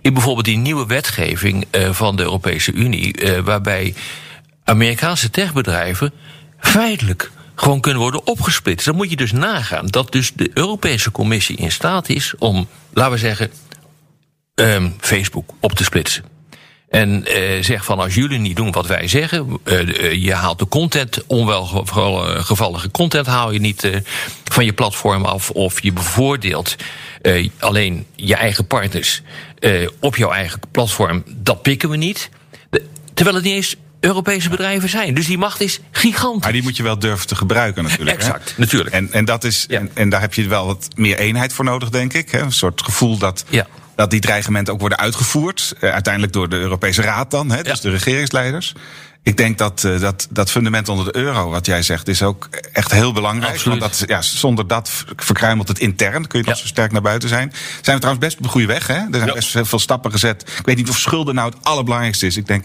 In 0.00 0.12
bijvoorbeeld 0.12 0.44
die 0.46 0.56
nieuwe 0.56 0.86
wetgeving 0.86 1.66
eh, 1.70 1.92
van 1.92 2.16
de 2.16 2.22
Europese 2.22 2.72
Unie, 2.72 3.14
waarbij 3.44 3.94
Amerikaanse 4.64 5.30
techbedrijven 5.30 6.12
feitelijk 6.58 7.30
gewoon 7.54 7.80
kunnen 7.80 8.00
worden 8.00 8.26
opgesplitst. 8.26 8.86
Dan 8.86 8.96
moet 8.96 9.10
je 9.10 9.16
dus 9.16 9.32
nagaan 9.32 9.86
dat 9.86 10.12
dus 10.12 10.32
de 10.34 10.50
Europese 10.54 11.10
Commissie 11.10 11.56
in 11.56 11.72
staat 11.72 12.08
is 12.08 12.34
om, 12.38 12.68
laten 12.92 13.12
we 13.12 13.18
zeggen, 13.18 13.50
ehm, 14.54 14.90
Facebook 14.98 15.50
op 15.60 15.72
te 15.72 15.84
splitsen. 15.84 16.31
En 16.92 17.24
eh, 17.26 17.62
zeg 17.62 17.84
van 17.84 17.98
als 17.98 18.14
jullie 18.14 18.38
niet 18.38 18.56
doen 18.56 18.72
wat 18.72 18.86
wij 18.86 19.08
zeggen, 19.08 19.58
eh, 19.64 19.80
eh, 19.80 20.12
je 20.24 20.34
haalt 20.34 20.58
de 20.58 20.68
content, 20.68 21.26
onwelgevallige 21.26 22.90
content 22.90 23.26
haal 23.26 23.50
je 23.52 23.58
niet 23.60 23.84
eh, 23.84 23.96
van 24.44 24.64
je 24.64 24.72
platform 24.72 25.24
af, 25.24 25.50
of 25.50 25.82
je 25.82 25.92
bevoordeelt 25.92 26.76
alleen 27.58 28.06
je 28.16 28.34
eigen 28.34 28.66
partners 28.66 29.22
op 30.00 30.16
jouw 30.16 30.30
eigen 30.32 30.60
platform, 30.70 31.22
dat 31.26 31.62
pikken 31.62 31.88
we 31.90 31.96
niet. 31.96 32.28
De- 32.70 32.84
terwijl 33.14 33.36
het 33.36 33.44
niet 33.44 33.54
eens 33.54 33.76
Europese 34.00 34.48
bedrijven 34.48 34.88
zijn. 34.88 35.14
Dus 35.14 35.26
die 35.26 35.38
macht 35.38 35.60
is 35.60 35.80
gigantisch. 35.90 36.42
Maar 36.42 36.52
die 36.52 36.62
moet 36.62 36.76
je 36.76 36.82
wel 36.82 36.98
durven 36.98 37.26
te 37.26 37.34
gebruiken 37.34 37.82
natuurlijk. 37.82 38.10
hè? 38.22 38.26
Exact, 38.26 38.54
natuurlijk. 38.56 38.94
En, 38.94 39.12
en, 39.12 39.24
dat 39.24 39.44
is, 39.44 39.64
Ja. 39.68 39.78
en, 39.78 39.90
en 39.94 40.08
daar 40.08 40.20
heb 40.20 40.34
je 40.34 40.48
wel 40.48 40.66
wat 40.66 40.88
meer 40.96 41.18
eenheid 41.18 41.52
voor 41.52 41.64
nodig, 41.64 41.90
denk 41.90 42.12
ik. 42.12 42.30
Hè? 42.30 42.40
Een 42.40 42.52
soort 42.52 42.82
gevoel 42.82 43.18
dat, 43.18 43.44
Ja. 43.48 43.66
Dat 44.02 44.10
die 44.10 44.20
dreigementen 44.20 44.72
ook 44.74 44.80
worden 44.80 44.98
uitgevoerd. 44.98 45.74
eh, 45.80 45.92
uiteindelijk 45.92 46.32
door 46.32 46.48
de 46.48 46.56
Europese 46.56 47.02
Raad 47.02 47.30
dan, 47.30 47.50
hè? 47.50 47.62
dus 47.62 47.72
Ja. 47.76 47.80
de 47.82 47.90
regeringsleiders. 47.90 48.74
Ik 49.24 49.36
denk 49.36 49.58
dat, 49.58 49.84
eh, 49.84 50.00
dat 50.00 50.26
dat 50.30 50.50
fundament 50.50 50.88
onder 50.88 51.04
de 51.04 51.16
euro, 51.16 51.50
wat 51.50 51.66
jij 51.66 51.82
zegt, 51.82 52.08
is 52.08 52.22
ook 52.22 52.48
echt 52.72 52.90
heel 52.92 53.12
belangrijk. 53.12 53.52
Absoluut. 53.52 53.78
Want 53.78 53.98
dat, 53.98 54.08
ja, 54.08 54.22
zonder 54.22 54.66
dat 54.66 55.04
verkruimelt 55.16 55.68
het 55.68 55.78
intern. 55.78 56.26
Kun 56.26 56.38
je 56.40 56.44
nog 56.46 56.54
Ja. 56.54 56.60
zo 56.60 56.66
sterk 56.66 56.92
naar 56.92 57.02
buiten 57.02 57.28
zijn. 57.28 57.52
Zijn 57.82 57.96
we 57.96 58.02
trouwens 58.02 58.18
best 58.26 58.36
op 58.36 58.42
de 58.42 58.48
goede 58.48 58.66
weg. 58.66 58.86
Hè? 58.86 58.94
Er 58.94 59.06
zijn 59.10 59.26
Ja. 59.26 59.32
best 59.32 59.50
veel 59.62 59.78
stappen 59.78 60.10
gezet. 60.12 60.42
Ik 60.58 60.66
weet 60.66 60.76
niet 60.76 60.88
of 60.88 60.98
schulden 60.98 61.34
nou 61.34 61.48
het 61.50 61.64
allerbelangrijkste 61.64 62.26
is. 62.26 62.36
Ik 62.36 62.46
denk 62.46 62.64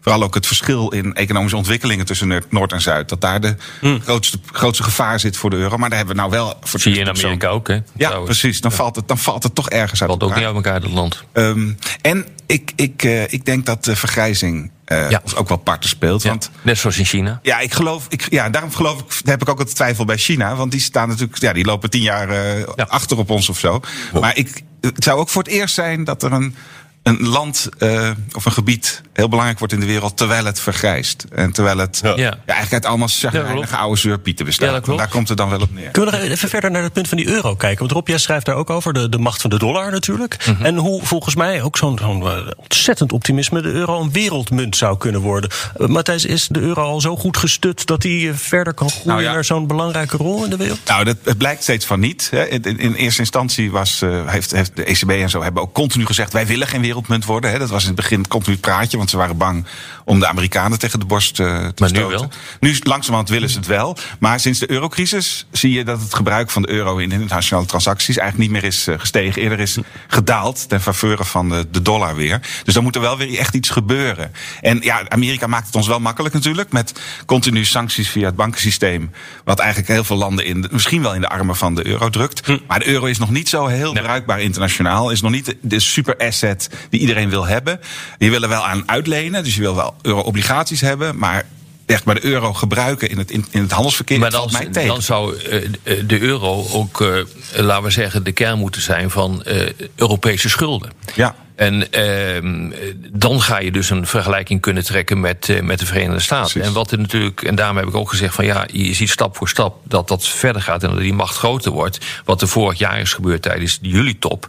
vooral 0.00 0.22
ook 0.22 0.34
het 0.34 0.46
verschil 0.46 0.88
in 0.90 1.14
economische 1.14 1.56
ontwikkelingen 1.56 2.06
tussen 2.06 2.42
Noord- 2.50 2.72
en 2.72 2.80
Zuid. 2.80 3.08
Dat 3.08 3.20
daar 3.20 3.40
de 3.40 3.56
grootste, 4.04 4.38
grootste 4.52 4.82
gevaar 4.82 5.20
zit 5.20 5.36
voor 5.36 5.50
de 5.50 5.56
euro. 5.56 5.76
Maar 5.76 5.88
daar 5.88 5.98
hebben 5.98 6.16
we 6.16 6.20
nou 6.22 6.32
wel 6.34 6.56
voor 6.60 6.80
Zie 6.80 6.94
je 6.94 7.00
in 7.00 7.08
Amerika 7.08 7.48
ook, 7.48 7.68
hè? 7.68 7.74
Ja, 7.74 7.82
trouwens. 7.96 8.38
precies. 8.38 8.60
Dan 8.60 8.72
valt, 8.72 8.96
het, 8.96 9.08
dan 9.08 9.18
valt 9.18 9.42
het 9.42 9.54
toch 9.54 9.70
ergens 9.70 10.00
uit 10.00 10.10
Valt 10.10 10.22
ook 10.22 10.34
niet 10.36 10.44
uit 10.44 10.54
elkaar, 10.54 10.80
dat 10.80 10.90
land. 10.90 11.24
Ehm, 11.32 11.72
en 12.00 12.26
ik, 12.46 12.72
ik, 12.76 13.02
eh, 13.04 13.32
ik 13.32 13.44
denk 13.44 13.66
dat 13.66 13.84
de 13.84 13.96
vergrijzing 13.96 14.70
eh, 14.88 15.10
Ja. 15.10 15.22
ook 15.36 15.48
wel 15.48 15.56
parten 15.58 15.88
speelt. 15.88 16.22
Ja, 16.22 16.28
Want 16.28 16.50
Net 16.62 16.78
zoals 16.78 16.98
in 16.98 17.04
China. 17.04 17.38
ja, 17.42 17.58
ik 17.58 17.72
geloof, 17.72 18.06
ik, 18.08 18.26
ja, 18.30 18.50
daarom 18.50 18.72
geloof 18.72 19.00
ik, 19.00 19.20
heb 19.24 19.42
ik 19.42 19.48
ook 19.48 19.58
het 19.58 19.74
twijfel 19.74 20.04
bij 20.04 20.16
China. 20.16 20.56
Want 20.56 20.70
die 20.70 20.80
staan 20.80 21.08
natuurlijk, 21.08 21.38
ja, 21.38 21.52
die 21.52 21.64
lopen 21.64 21.90
tien 21.90 22.02
jaar 22.02 22.28
eh, 22.28 22.62
achter 22.86 23.18
op 23.18 23.30
ons 23.30 23.48
of 23.48 23.58
zo. 23.58 23.80
Maar 24.20 24.36
ik, 24.36 24.62
het 24.80 25.04
zou 25.04 25.18
ook 25.18 25.28
voor 25.28 25.42
het 25.42 25.52
eerst 25.52 25.74
zijn 25.74 26.04
dat 26.04 26.22
er 26.22 26.32
een, 26.32 26.54
een 27.02 27.26
land 27.28 27.68
eh, 27.78 28.10
of 28.32 28.44
een 28.44 28.52
gebied 28.52 29.02
heel 29.18 29.28
belangrijk 29.28 29.58
wordt 29.58 29.74
in 29.74 29.80
de 29.80 29.86
wereld 29.86 30.16
terwijl 30.16 30.44
het 30.44 30.60
vergrijst. 30.60 31.24
En 31.32 31.52
terwijl 31.52 31.78
het 31.78 32.00
ja. 32.02 32.12
Ja. 32.16 32.36
eigenlijk 32.46 32.72
uit 32.72 32.84
allemaal 32.86 33.08
chagrijnige 33.08 33.52
klopt. 33.54 33.72
oude 33.72 33.98
zeurpieten 33.98 34.44
bestaat. 34.44 34.86
Ja, 34.86 34.96
daar 34.96 35.08
komt 35.08 35.28
het 35.28 35.36
dan 35.38 35.48
wel 35.50 35.60
op 35.60 35.74
neer. 35.74 35.90
Kunnen 35.90 36.14
we 36.14 36.20
nog 36.20 36.28
even 36.28 36.48
verder 36.48 36.70
naar 36.70 36.82
het 36.82 36.92
punt 36.92 37.08
van 37.08 37.16
die 37.16 37.28
euro 37.28 37.54
kijken? 37.54 37.78
Want 37.78 37.92
Rob, 37.92 38.08
jij 38.08 38.18
schrijft 38.18 38.46
daar 38.46 38.54
ook 38.54 38.70
over, 38.70 38.92
de, 38.92 39.08
de 39.08 39.18
macht 39.18 39.40
van 39.40 39.50
de 39.50 39.58
dollar 39.58 39.90
natuurlijk. 39.90 40.46
Mhm. 40.46 40.64
En 40.64 40.76
hoe 40.76 41.00
volgens 41.06 41.34
mij 41.34 41.62
ook 41.62 41.76
zo'n 41.76 41.98
zo'n, 41.98 42.22
eh, 42.22 42.36
ontzettend 42.56 43.12
optimisme 43.12 43.62
de 43.62 43.70
euro 43.70 44.00
een 44.00 44.12
wereldmunt 44.12 44.76
zou 44.76 44.96
kunnen 44.98 45.20
worden. 45.20 45.50
Uh, 45.78 45.86
Matthijs, 45.88 46.24
is 46.24 46.46
de 46.50 46.60
euro 46.60 46.82
al 46.82 47.00
zo 47.00 47.16
goed 47.16 47.36
gestut 47.36 47.86
dat 47.86 48.02
hij 48.02 48.28
eh, 48.28 48.34
verder 48.34 48.74
kan 48.74 48.90
groeien 48.90 49.08
Nou 49.08 49.22
ja. 49.22 49.32
naar 49.32 49.44
zo'n 49.44 49.66
belangrijke 49.66 50.16
rol 50.16 50.44
in 50.44 50.50
de 50.50 50.56
wereld? 50.56 50.78
Nou, 50.86 51.04
dat, 51.04 51.16
het 51.24 51.38
blijkt 51.38 51.62
steeds 51.62 51.86
van 51.86 52.00
niet. 52.00 52.28
Hè. 52.30 52.46
In, 52.48 52.62
in- 52.62 52.78
in 52.78 52.94
eerste 52.94 53.20
instantie 53.20 53.70
was, 53.70 54.02
eh, 54.02 54.26
heeft, 54.26 54.50
heeft 54.50 54.76
de 54.76 54.84
ECB 54.84 55.10
en 55.10 55.30
zo 55.30 55.42
hebben 55.42 55.62
ook 55.62 55.72
continu 55.74 56.06
gezegd: 56.06 56.32
wij 56.32 56.46
willen 56.46 56.66
geen 56.68 56.80
wereldmunt 56.80 57.24
worden. 57.24 57.50
Hè. 57.50 57.58
Dat 57.58 57.70
was 57.70 57.82
in 57.82 57.86
het 57.86 57.96
begin 57.96 58.28
continu 58.28 58.52
het 58.52 58.64
praatje, 58.64 58.96
want 58.96 59.07
ze 59.10 59.16
waren 59.16 59.36
bang 59.36 59.66
om 60.04 60.20
de 60.20 60.26
Amerikanen 60.26 60.78
tegen 60.78 60.98
de 61.00 61.04
borst 61.06 61.40
eh, 61.40 61.46
te 61.46 61.52
Maar 61.82 61.92
nu 61.92 61.98
stoten. 61.98 62.18
wel? 62.18 62.30
Nu 62.60 62.70
is- 62.70 62.84
langzamerhand 62.84 63.28
willen 63.28 63.48
ze 63.50 63.56
het 63.58 63.66
wel. 63.66 63.96
Maar 64.18 64.40
sinds 64.40 64.58
de 64.58 64.70
eurocrisis 64.70 65.46
zie 65.52 65.72
je 65.72 65.84
dat 65.84 66.00
het 66.00 66.14
gebruik 66.14 66.50
van 66.50 66.62
de 66.62 66.68
euro 66.70 66.96
in 66.96 67.12
internationale 67.12 67.66
transacties 67.66 68.16
eigenlijk 68.16 68.50
niet 68.50 68.60
meer 68.62 68.70
is 68.70 68.86
eh, 68.86 68.94
gestegen. 68.98 69.42
Eerder 69.42 69.60
is 69.60 69.78
gedaald 70.08 70.68
ten 70.68 70.80
faveur 70.80 71.24
van 71.24 71.48
de, 71.48 71.66
de 71.70 71.82
dollar 71.82 72.16
weer. 72.16 72.40
Dus 72.64 72.74
dan 72.74 72.82
moet 72.82 72.94
er 72.94 73.00
wel 73.00 73.16
weer 73.16 73.38
echt 73.38 73.54
iets 73.54 73.70
gebeuren. 73.70 74.32
En 74.60 74.78
ja, 74.82 75.02
Amerika 75.08 75.46
maakt 75.46 75.66
het 75.66 75.74
ons 75.74 75.86
wel 75.86 76.00
makkelijk 76.00 76.34
natuurlijk. 76.34 76.72
Met 76.72 76.92
continu 77.26 77.64
sancties 77.64 78.08
via 78.10 78.26
het 78.26 78.36
bankensysteem. 78.36 79.10
Wat 79.44 79.58
eigenlijk 79.58 79.88
heel 79.90 80.04
veel 80.04 80.16
landen 80.16 80.44
in 80.44 80.60
de- 80.62 80.68
misschien 80.72 81.02
wel 81.02 81.14
in 81.14 81.20
de 81.20 81.28
armen 81.28 81.56
van 81.56 81.74
de 81.74 81.86
euro 81.86 82.08
drukt. 82.10 82.46
Hm. 82.46 82.58
Maar 82.66 82.78
de 82.78 82.88
euro 82.88 83.06
is 83.06 83.18
nog 83.18 83.30
niet 83.30 83.48
zo 83.48 83.66
heel 83.66 83.92
bruikbaar 83.92 84.40
internationaal. 84.40 85.10
Is 85.10 85.20
nog 85.20 85.30
niet 85.30 85.56
de, 85.60 85.80
super 85.80 86.16
asset 86.16 86.70
die 86.90 87.00
iedereen 87.00 87.30
wil 87.30 87.46
hebben. 87.46 87.80
Je 88.18 88.30
wil 88.30 88.42
er 88.42 88.48
wel 88.48 88.66
aan 88.66 88.82
uitlenen. 88.98 89.44
Dus 89.44 89.54
je 89.54 89.60
wil 89.60 89.74
wel 89.74 89.94
euro-obligaties 90.02 90.80
hebben. 90.80 91.18
Maar 91.18 91.44
echt 91.86 92.04
maar 92.04 92.14
de 92.14 92.24
euro 92.24 92.52
gebruiken 92.52 93.10
in 93.10 93.18
het, 93.18 93.30
in, 93.30 93.46
in 93.50 93.62
het 93.62 93.70
handelsverkeer. 93.70 94.18
Maar 94.18 94.30
dan, 94.30 94.48
mij 94.52 94.86
dan 94.86 95.02
zou 95.02 95.36
eh, 95.36 96.00
de 96.06 96.20
euro 96.20 96.66
ook, 96.72 97.00
eh, 97.00 97.08
laten 97.56 97.84
we 97.84 97.90
zeggen, 97.90 98.24
de 98.24 98.32
kern 98.32 98.58
moeten 98.58 98.82
zijn 98.82 99.10
van 99.10 99.42
eh, 99.42 99.68
Europese 99.96 100.48
schulden. 100.48 100.92
ja. 101.14 101.34
En 101.58 101.92
ehm, 101.92 102.70
dan 103.12 103.40
ga 103.42 103.58
je 103.58 103.70
dus 103.70 103.90
een 103.90 104.06
vergelijking 104.06 104.60
kunnen 104.60 104.84
trekken 104.84 105.20
met, 105.20 105.48
eh, 105.48 105.60
met 105.60 105.78
de 105.78 105.86
Verenigde 105.86 106.20
Staten. 106.20 106.50
Precies. 106.50 106.68
En 106.68 106.74
wat 106.74 106.90
er 106.90 106.98
natuurlijk, 106.98 107.42
en 107.42 107.54
daarom 107.54 107.76
heb 107.76 107.86
ik 107.86 107.94
ook 107.94 108.10
gezegd 108.10 108.34
van 108.34 108.44
ja, 108.44 108.66
je 108.72 108.94
ziet 108.94 109.10
stap 109.10 109.36
voor 109.36 109.48
stap 109.48 109.76
dat 109.82 110.08
dat 110.08 110.28
verder 110.28 110.62
gaat 110.62 110.82
en 110.82 110.90
dat 110.90 110.98
die 110.98 111.12
macht 111.12 111.36
groter 111.36 111.72
wordt. 111.72 111.98
Wat 112.24 112.42
er 112.42 112.48
vorig 112.48 112.78
jaar 112.78 113.00
is 113.00 113.12
gebeurd 113.12 113.42
tijdens 113.42 113.78
de 113.78 113.88
juli-top. 113.88 114.48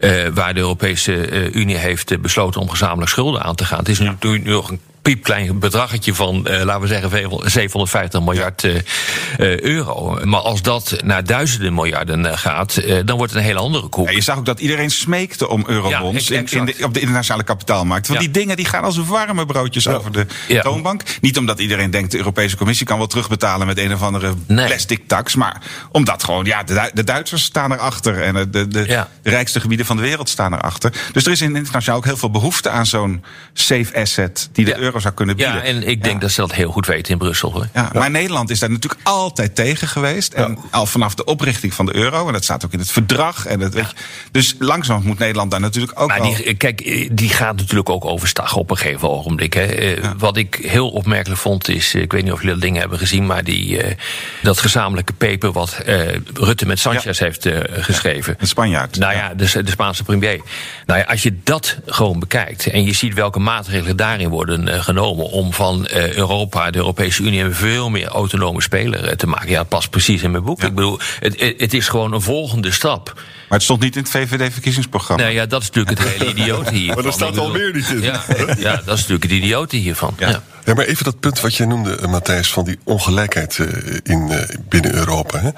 Eh, 0.00 0.26
waar 0.34 0.54
de 0.54 0.60
Europese 0.60 1.26
eh, 1.26 1.54
Unie 1.54 1.76
heeft 1.76 2.10
eh, 2.10 2.18
besloten 2.18 2.60
om 2.60 2.70
gezamenlijk 2.70 3.10
schulden 3.10 3.42
aan 3.42 3.54
te 3.54 3.64
gaan. 3.64 3.78
Het 3.78 3.88
is 3.88 3.98
nu, 3.98 4.10
nu 4.20 4.38
nog 4.38 4.70
een 4.70 4.80
piepklein 5.14 5.58
bedraggetje 5.58 6.14
van, 6.14 6.46
eh, 6.46 6.62
laten 6.64 6.80
we 6.82 6.86
zeggen, 6.86 7.50
750 7.50 8.20
miljard 8.20 8.64
eh, 8.64 8.76
eh, 8.76 9.60
euro. 9.60 10.18
Maar 10.24 10.40
als 10.40 10.62
dat 10.62 10.96
naar 11.04 11.24
duizenden 11.24 11.74
miljarden 11.74 12.38
gaat, 12.38 12.82
dan 13.04 13.16
wordt 13.16 13.32
het 13.32 13.40
een 13.40 13.46
hele 13.46 13.58
andere 13.58 13.88
koek. 13.88 14.06
Ja, 14.08 14.14
je 14.14 14.20
zag 14.20 14.38
ook 14.38 14.44
dat 14.44 14.60
iedereen 14.60 14.90
smeekte 14.90 15.48
om 15.48 15.64
eurobonds 15.66 16.28
Ja, 16.28 16.36
in, 16.36 16.46
in 16.50 16.64
de, 16.64 16.74
op 16.82 16.94
de 16.94 17.00
internationale 17.00 17.44
kapitaalmarkt. 17.44 18.08
Want 18.08 18.20
Ja. 18.20 18.26
die 18.26 18.34
dingen 18.34 18.56
die 18.56 18.64
gaan 18.64 18.84
als 18.84 18.96
warme 18.96 19.46
broodjes 19.46 19.88
over 19.88 20.12
de 20.12 20.26
toonbank. 20.62 21.02
Niet 21.20 21.38
omdat 21.38 21.60
iedereen 21.60 21.90
denkt 21.90 22.10
de 22.10 22.18
Europese 22.18 22.56
Commissie 22.56 22.86
kan 22.86 22.98
wel 22.98 23.06
terugbetalen 23.06 23.66
met 23.66 23.78
een 23.78 23.94
of 23.94 24.02
andere 24.02 24.34
Nee. 24.46 24.66
plastic 24.66 25.08
tax. 25.08 25.34
Maar 25.34 25.62
omdat 25.92 26.24
gewoon, 26.24 26.44
ja, 26.44 26.62
de, 26.62 26.90
de 26.94 27.04
Duitsers 27.04 27.44
staan 27.44 27.72
erachter. 27.72 28.22
En 28.22 28.34
de, 28.34 28.50
de, 28.50 28.68
de, 28.68 29.06
rijkste 29.22 29.60
gebieden 29.60 29.86
van 29.86 29.96
de 29.96 30.02
wereld 30.02 30.28
staan 30.28 30.52
erachter. 30.54 30.92
Dus 31.12 31.24
er 31.26 31.32
is 31.32 31.40
in 31.40 31.56
internationaal 31.56 31.98
ook 31.98 32.04
heel 32.04 32.16
veel 32.16 32.30
behoefte 32.30 32.68
aan 32.68 32.86
zo'n 32.86 33.24
safe 33.52 34.00
asset 34.00 34.48
die 34.52 34.64
de 34.64 34.70
Ja. 34.70 34.76
Euro 35.00 35.14
zou 35.14 35.14
kunnen 35.14 35.36
bieden. 35.36 35.54
Ja, 35.54 35.62
en 35.62 35.88
ik 35.88 36.02
denk 36.02 36.14
Ja. 36.14 36.20
dat 36.20 36.30
ze 36.30 36.40
dat 36.40 36.52
heel 36.52 36.70
goed 36.70 36.86
weten 36.86 37.12
in 37.12 37.18
Brussel. 37.18 37.52
Hoor. 37.52 37.68
Ja, 37.74 37.90
maar 37.92 38.10
Nederland 38.10 38.50
is 38.50 38.58
daar 38.58 38.70
natuurlijk 38.70 39.00
altijd 39.02 39.54
tegen 39.54 39.88
geweest. 39.88 40.32
En 40.32 40.58
al 40.70 40.86
vanaf 40.86 41.14
de 41.14 41.24
oprichting 41.24 41.74
van 41.74 41.86
de 41.86 41.96
euro. 41.96 42.26
En 42.26 42.32
dat 42.32 42.44
staat 42.44 42.64
ook 42.64 42.72
in 42.72 42.78
het 42.78 42.90
verdrag. 42.90 43.46
En 43.46 43.60
het, 43.60 43.74
weet 43.74 43.88
je, 43.88 43.94
dus 44.30 44.54
langzaam 44.58 45.02
moet 45.04 45.18
Nederland 45.18 45.50
daar 45.50 45.60
natuurlijk 45.60 46.00
ook 46.00 46.08
Maar 46.08 46.20
wel... 46.20 46.34
die, 46.34 46.54
kijk, 46.54 47.08
die 47.12 47.28
gaat 47.28 47.56
natuurlijk 47.56 47.88
ook 47.88 48.04
overstag 48.04 48.56
op 48.56 48.70
een 48.70 48.76
gegeven 48.76 49.10
ogenblik. 49.10 49.52
Hè. 49.54 49.64
Eh, 49.64 50.10
Wat 50.18 50.36
ik 50.36 50.58
heel 50.62 50.88
opmerkelijk 50.90 51.40
vond 51.40 51.68
is, 51.68 51.94
eh, 51.94 52.02
ik 52.02 52.12
weet 52.12 52.22
niet 52.22 52.32
of 52.32 52.38
jullie 52.38 52.54
dat 52.54 52.62
ding 52.62 52.76
hebben 52.76 52.98
gezien, 52.98 53.26
maar 53.26 53.44
die, 53.44 53.82
eh, 53.82 53.96
dat 54.42 54.58
gezamenlijke 54.58 55.12
paper 55.12 55.52
wat 55.52 55.72
eh, 55.86 56.00
Rutte 56.34 56.66
met 56.66 56.78
Sanchez 56.78 57.18
heeft 57.18 57.48
geschreven. 57.70 58.34
Een 58.38 58.46
Spanjaard. 58.46 58.98
Nou 58.98 59.12
ja, 59.14 59.34
de, 59.34 59.62
de 59.62 59.70
Spaanse 59.70 60.02
premier. 60.02 60.40
Nou 60.86 60.98
ja, 61.00 61.04
als 61.04 61.22
je 61.22 61.38
dat 61.44 61.76
gewoon 61.86 62.18
bekijkt 62.18 62.66
en 62.66 62.84
je 62.84 62.92
ziet 62.92 63.14
welke 63.14 63.38
maatregelen 63.38 63.96
daarin 63.96 64.28
worden 64.28 64.79
genomen 64.82 65.30
om 65.30 65.52
van 65.52 65.86
eh, 65.86 66.12
Europa, 66.12 66.70
de 66.70 66.78
Europese 66.78 67.22
Unie, 67.22 67.42
een 67.42 67.54
veel 67.54 67.90
meer 67.90 68.06
autonome 68.06 68.62
speler 68.62 69.04
eh, 69.04 69.16
te 69.16 69.26
maken. 69.26 69.50
Ja, 69.50 69.58
het 69.58 69.68
past 69.68 69.90
precies 69.90 70.22
in 70.22 70.30
mijn 70.30 70.44
boek. 70.44 70.60
Ja. 70.60 70.66
Ik 70.66 70.74
bedoel, 70.74 70.98
het, 71.18 71.40
het 71.40 71.70
het 71.70 71.78
is 71.78 71.88
gewoon 71.88 72.12
een 72.12 72.20
volgende 72.20 72.72
stap. 72.72 73.22
Maar 73.50 73.58
het 73.58 73.62
stond 73.68 73.80
niet 73.80 73.96
in 73.96 74.02
het 74.02 74.10
VVD-verkiezingsprogramma. 74.10 75.22
Nou 75.22 75.34
ja, 75.34 75.46
dat 75.46 75.62
is 75.62 75.70
natuurlijk 75.70 75.98
het 75.98 76.08
hele 76.08 76.30
idiote 76.30 76.74
hiervan. 76.74 76.94
Maar 76.94 77.04
daar 77.04 77.12
staat 77.12 77.38
alweer 77.38 77.74
niet 77.74 77.88
in. 77.88 78.02
Ja, 78.02 78.22
ja, 78.58 78.72
dat 78.76 78.96
is 78.96 79.00
natuurlijk 79.00 79.22
het 79.22 79.32
idiote 79.32 79.76
hiervan. 79.76 80.14
Ja. 80.18 80.28
Ja. 80.28 80.42
Ja, 80.64 80.74
maar 80.74 80.84
even 80.84 81.04
dat 81.04 81.20
punt 81.20 81.40
wat 81.40 81.56
jij 81.56 81.66
noemde, 81.66 81.96
eh, 81.96 82.08
Matthijs, 82.08 82.52
van 82.52 82.64
die 82.64 82.78
ongelijkheid 82.84 83.58
eh, 83.58 83.66
in, 84.02 84.30
eh, 84.30 84.56
binnen 84.68 84.94
Europa. 84.94 85.38
Hè? 85.38 85.50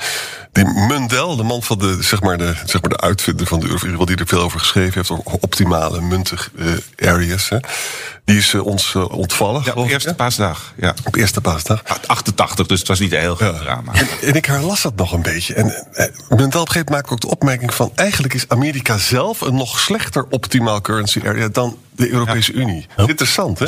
Die 0.53 0.65
Mundell, 0.65 1.37
de 1.37 1.43
man 1.43 1.63
van 1.63 1.79
de, 1.79 1.99
zeg 2.01 2.23
maar 2.23 2.39
de, 2.39 2.55
zeg 2.65 2.81
maar 2.81 2.91
de 2.91 3.01
uitvinder 3.01 3.47
van 3.47 3.61
de 3.61 3.69
euro, 3.69 4.05
die 4.05 4.17
er 4.17 4.27
veel 4.27 4.41
over 4.41 4.59
geschreven 4.59 4.93
heeft, 4.95 5.11
over 5.11 5.25
optimale 5.25 6.01
muntig 6.01 6.51
areas, 6.99 7.49
hè? 7.49 7.59
die 8.25 8.37
is 8.37 8.55
ons 8.55 8.95
ontvallen. 8.95 9.63
Ja, 9.65 9.73
op 9.73 9.89
eerste 9.89 10.09
hè? 10.09 10.15
paasdag. 10.15 10.73
Ja. 10.77 10.95
Op 11.05 11.17
eerste 11.17 11.41
paasdag. 11.41 11.83
88, 12.07 12.67
dus 12.67 12.79
het 12.79 12.89
was 12.89 12.99
niet 12.99 13.13
een 13.13 13.19
heel 13.19 13.35
groot 13.35 13.55
Ja. 13.55 13.61
drama. 13.61 13.93
En, 13.93 14.07
en 14.23 14.35
ik 14.35 14.45
herlas 14.45 14.83
dat 14.83 14.97
nog 14.97 15.13
een 15.13 15.23
beetje. 15.23 15.55
En 15.55 15.75
eh, 15.93 16.07
Mundell 16.29 16.47
op 16.47 16.55
een 16.55 16.73
gegeven 16.73 16.73
moment 16.75 16.89
maakt 16.89 17.11
ook 17.11 17.21
de 17.21 17.29
opmerking 17.29 17.75
van... 17.75 17.82
eigenlijk 17.95 18.35
is 18.35 18.49
Amerika 18.49 18.99
zelf 18.99 19.41
een 19.41 19.55
nog 19.55 19.79
slechter 19.79 20.27
optimaal 20.31 20.81
currency 20.81 21.21
area... 21.25 21.49
dan 21.49 21.79
de 21.91 22.11
Europese 22.11 22.53
Unie. 22.53 22.87
Interessant, 22.97 23.59
hè? 23.59 23.67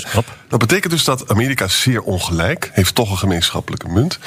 Dat 0.48 0.58
betekent 0.58 0.92
dus 0.92 1.04
dat 1.04 1.30
Amerika 1.30 1.68
zeer 1.68 2.02
ongelijk... 2.02 2.70
heeft 2.72 2.94
toch 2.94 3.10
een 3.10 3.18
gemeenschappelijke 3.18 3.88
munt. 3.88 4.18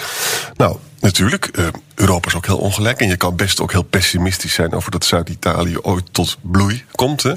Nou, 0.55 0.77
natuurlijk, 0.99 1.45
eh, 1.45 1.65
Europa 1.95 2.27
is 2.27 2.35
ook 2.35 2.45
heel 2.45 2.57
ongelijk... 2.57 2.99
en 2.99 3.07
je 3.07 3.17
kan 3.17 3.35
best 3.35 3.61
ook 3.61 3.71
heel 3.71 3.83
pessimistisch 3.83 4.53
zijn... 4.53 4.73
over 4.73 4.91
dat 4.91 5.05
Zuid-Italië 5.05 5.77
ooit 5.77 6.13
tot 6.13 6.37
bloei 6.41 6.85
komt. 6.91 7.23
Hè? 7.23 7.33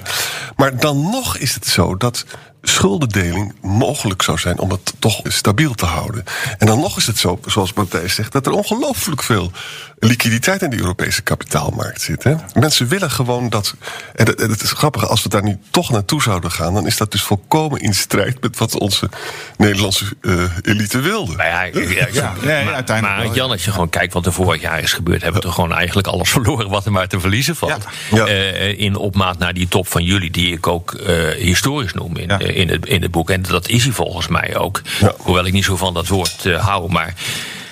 Maar 0.57 0.77
dan 0.77 1.11
nog 1.11 1.37
is 1.37 1.55
het 1.55 1.67
zo 1.67 1.97
dat 1.97 2.25
schuldendeling 2.63 3.55
mogelijk 3.61 4.23
zou 4.23 4.39
zijn 4.39 4.59
om 4.59 4.71
het 4.71 4.93
toch 4.99 5.21
stabiel 5.25 5.75
te 5.75 5.87
houden. 5.87 6.25
En 6.59 6.67
dan 6.67 6.81
nog 6.81 6.97
is 6.97 7.07
het 7.07 7.19
zo, 7.19 7.41
zoals 7.47 7.73
Matthijs 7.73 8.15
zegt, 8.15 8.33
dat 8.33 8.47
er 8.47 8.53
ongelooflijk 8.53 9.23
veel 9.23 9.53
liquiditeit 10.01 10.63
in 10.63 10.71
de 10.71 10.79
Europese 10.79 11.23
kapitaalmarkt 11.23 12.01
zit. 12.01 12.23
Hè? 12.23 12.35
Mensen 12.55 12.89
willen 12.89 13.11
gewoon 13.11 13.49
dat. 13.49 13.75
En 14.15 14.27
het, 14.27 14.63
is 14.63 14.73
grappig, 14.73 15.09
als 15.09 15.23
we 15.23 15.29
daar 15.29 15.43
nu 15.43 15.59
toch 15.71 15.91
naartoe 15.91 16.23
zouden 16.23 16.51
gaan, 16.51 16.75
dan 16.75 16.87
is 16.87 16.97
dat 16.97 17.13
dus 17.13 17.23
volkomen 17.23 17.81
in 17.81 17.95
strijd 17.95 18.43
met 18.43 18.59
wat 18.59 18.79
onze 18.79 19.09
Nederlandse 19.57 20.05
eh, 20.21 20.43
elite 20.63 21.01
wilde. 21.01 21.37
Nou 21.37 21.49
ja, 21.49 21.63
ja, 21.63 21.81
ja, 21.81 22.07
Ja, 22.13 22.33
nee, 22.43 22.65
maar, 22.65 22.75
uiteindelijk 22.75 23.17
maar 23.17 23.27
wel, 23.27 23.35
Jan, 23.35 23.51
als 23.51 23.65
je 23.65 23.71
gewoon 23.71 23.89
kijkt 23.89 24.13
wat 24.13 24.27
er 24.27 24.33
vorig 24.33 24.61
jaar 24.61 24.81
is 24.81 24.93
gebeurd, 24.93 25.23
hebben 25.23 25.41
we 25.41 25.47
toch 25.47 25.55
gewoon 25.55 25.73
eigenlijk 25.73 26.07
alles 26.07 26.31
verloren 26.37 26.69
wat 26.69 26.85
er 26.85 26.93
maar 26.93 27.09
te 27.09 27.21
verliezen 27.21 27.57
valt. 27.57 27.85
Ja. 28.11 28.17
Ja. 28.17 28.27
Eh, 28.27 28.79
in 28.79 28.97
opmaat 28.97 29.39
naar 29.39 29.55
die 29.55 29.69
top 29.69 29.89
van 29.89 30.05
jullie, 30.05 30.31
die 30.31 30.53
ik 30.53 30.67
ook 30.67 30.95
eh, 30.95 31.29
historisch 31.29 31.93
noem 31.93 32.17
in, 32.17 32.29
Ja. 32.29 32.39
in, 32.39 32.69
het, 32.69 32.87
in 32.87 33.03
het 33.03 33.11
boek. 33.11 33.31
En 33.31 33.43
dat 33.43 33.69
is 33.69 33.85
hij 33.85 33.93
volgens 33.93 34.29
mij 34.29 34.57
ook. 34.57 34.83
Ja. 35.01 35.15
Hoewel 35.19 35.45
ik 35.47 35.53
niet 35.53 35.65
zo 35.65 35.77
van 35.77 35.95
dat 35.95 36.07
woord 36.09 36.47
eh, 36.47 36.67
hou, 36.67 36.91
maar. 36.91 37.15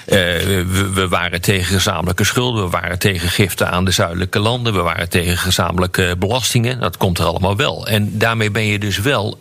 Eh, 0.08 0.16
we, 0.16 0.90
we 0.94 1.08
waren 1.08 1.40
tegen 1.40 1.74
gezamenlijke 1.74 2.24
schulden, 2.24 2.64
we 2.64 2.70
waren 2.70 2.98
tegen 2.98 3.28
giften 3.28 3.70
aan 3.70 3.84
de 3.84 3.90
zuidelijke 3.90 4.38
landen, 4.38 4.74
we 4.74 4.80
waren 4.80 5.08
tegen 5.08 5.38
gezamenlijke 5.38 6.16
belastingen. 6.18 6.80
Dat 6.80 6.96
komt 6.96 7.18
er 7.18 7.24
allemaal 7.24 7.56
wel. 7.56 7.86
En 7.86 8.18
daarmee 8.18 8.50
ben 8.50 8.64
je 8.64 8.78
dus 8.78 8.98
wel 8.98 9.36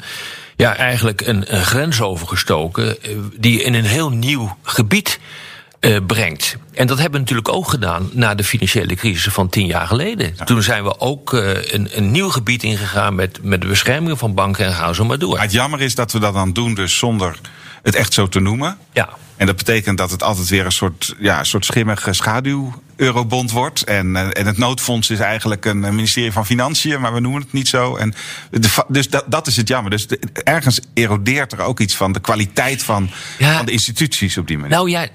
ja, 0.56 0.76
eigenlijk 0.76 1.22
een, 1.22 1.56
een 1.56 1.66
grens 1.66 2.02
overgestoken 2.02 3.02
eh, 3.04 3.12
die 3.38 3.64
in 3.64 3.74
een 3.74 3.86
heel 3.86 4.10
nieuw 4.10 4.58
gebied 4.64 5.20
eh, 5.80 5.98
brengt. 6.08 6.58
En 6.74 6.88
dat 6.88 6.98
hebben 6.98 7.16
we 7.16 7.20
natuurlijk 7.20 7.56
ook 7.56 7.70
gedaan 7.70 8.10
na 8.14 8.36
de 8.36 8.44
financiële 8.44 8.96
crisis 8.96 9.34
van 9.34 9.50
tien 9.50 9.66
jaar 9.66 9.88
geleden. 9.88 10.36
Toen 10.46 10.64
zijn 10.64 10.84
we 10.84 11.00
ook 11.00 11.32
een, 11.32 11.90
een 11.92 12.12
nieuw 12.12 12.30
gebied 12.30 12.64
ingegaan 12.64 13.16
met, 13.16 13.40
met 13.44 13.62
de 13.62 13.68
bescherming 13.68 14.18
van 14.18 14.34
banken 14.34 14.66
en 14.66 14.74
gaan 14.74 14.96
zo 14.96 15.06
maar 15.06 15.20
door. 15.20 15.34
Maar 15.34 15.42
het 15.42 15.52
jammer 15.52 15.82
is 15.82 15.96
dat 15.96 16.12
we 16.12 16.20
dat 16.20 16.34
dan 16.34 16.54
doen, 16.54 16.74
dus 16.74 16.98
zonder 16.98 17.40
het 17.84 17.96
echt 17.96 18.14
zo 18.14 18.28
te 18.28 18.40
noemen. 18.40 18.78
Ja. 18.94 19.10
En 19.38 19.46
dat 19.46 19.56
betekent 19.58 19.98
dat 19.98 20.12
het 20.12 20.24
altijd 20.24 20.48
weer 20.50 20.66
een 20.66 20.72
soort, 20.72 21.16
ja, 21.20 21.44
soort 21.44 21.66
schimmige 21.66 22.14
schaduw-eurobond 22.14 23.52
wordt. 23.52 23.84
En, 23.84 24.16
eh, 24.16 24.28
en 24.40 24.46
het 24.46 24.58
noodfonds 24.58 25.10
is 25.10 25.20
eigenlijk 25.20 25.66
een 25.66 25.80
ministerie 25.80 26.32
van 26.32 26.46
Financiën, 26.46 27.02
maar 27.02 27.14
we 27.14 27.20
noemen 27.20 27.42
het 27.42 27.54
niet 27.54 27.68
zo. 27.68 27.96
En 27.96 28.14
de, 28.52 28.70
dus 28.88 29.10
dat, 29.10 29.24
dat 29.28 29.48
is 29.48 29.58
het 29.58 29.68
jammer. 29.68 29.92
Dus 29.92 30.08
de- 30.08 30.20
ergens 30.44 30.80
erodeert 30.94 31.52
er 31.52 31.60
ook 31.62 31.80
iets 31.80 31.96
van 31.96 32.12
de 32.12 32.20
kwaliteit 32.20 32.84
van, 32.84 33.10
Ja. 33.38 33.56
van 33.58 33.66
de 33.66 33.72
instituties 33.72 34.38
op 34.38 34.48
die 34.48 34.58
manier. 34.58 34.76
Nou 34.76 34.90
ja, 34.90 35.08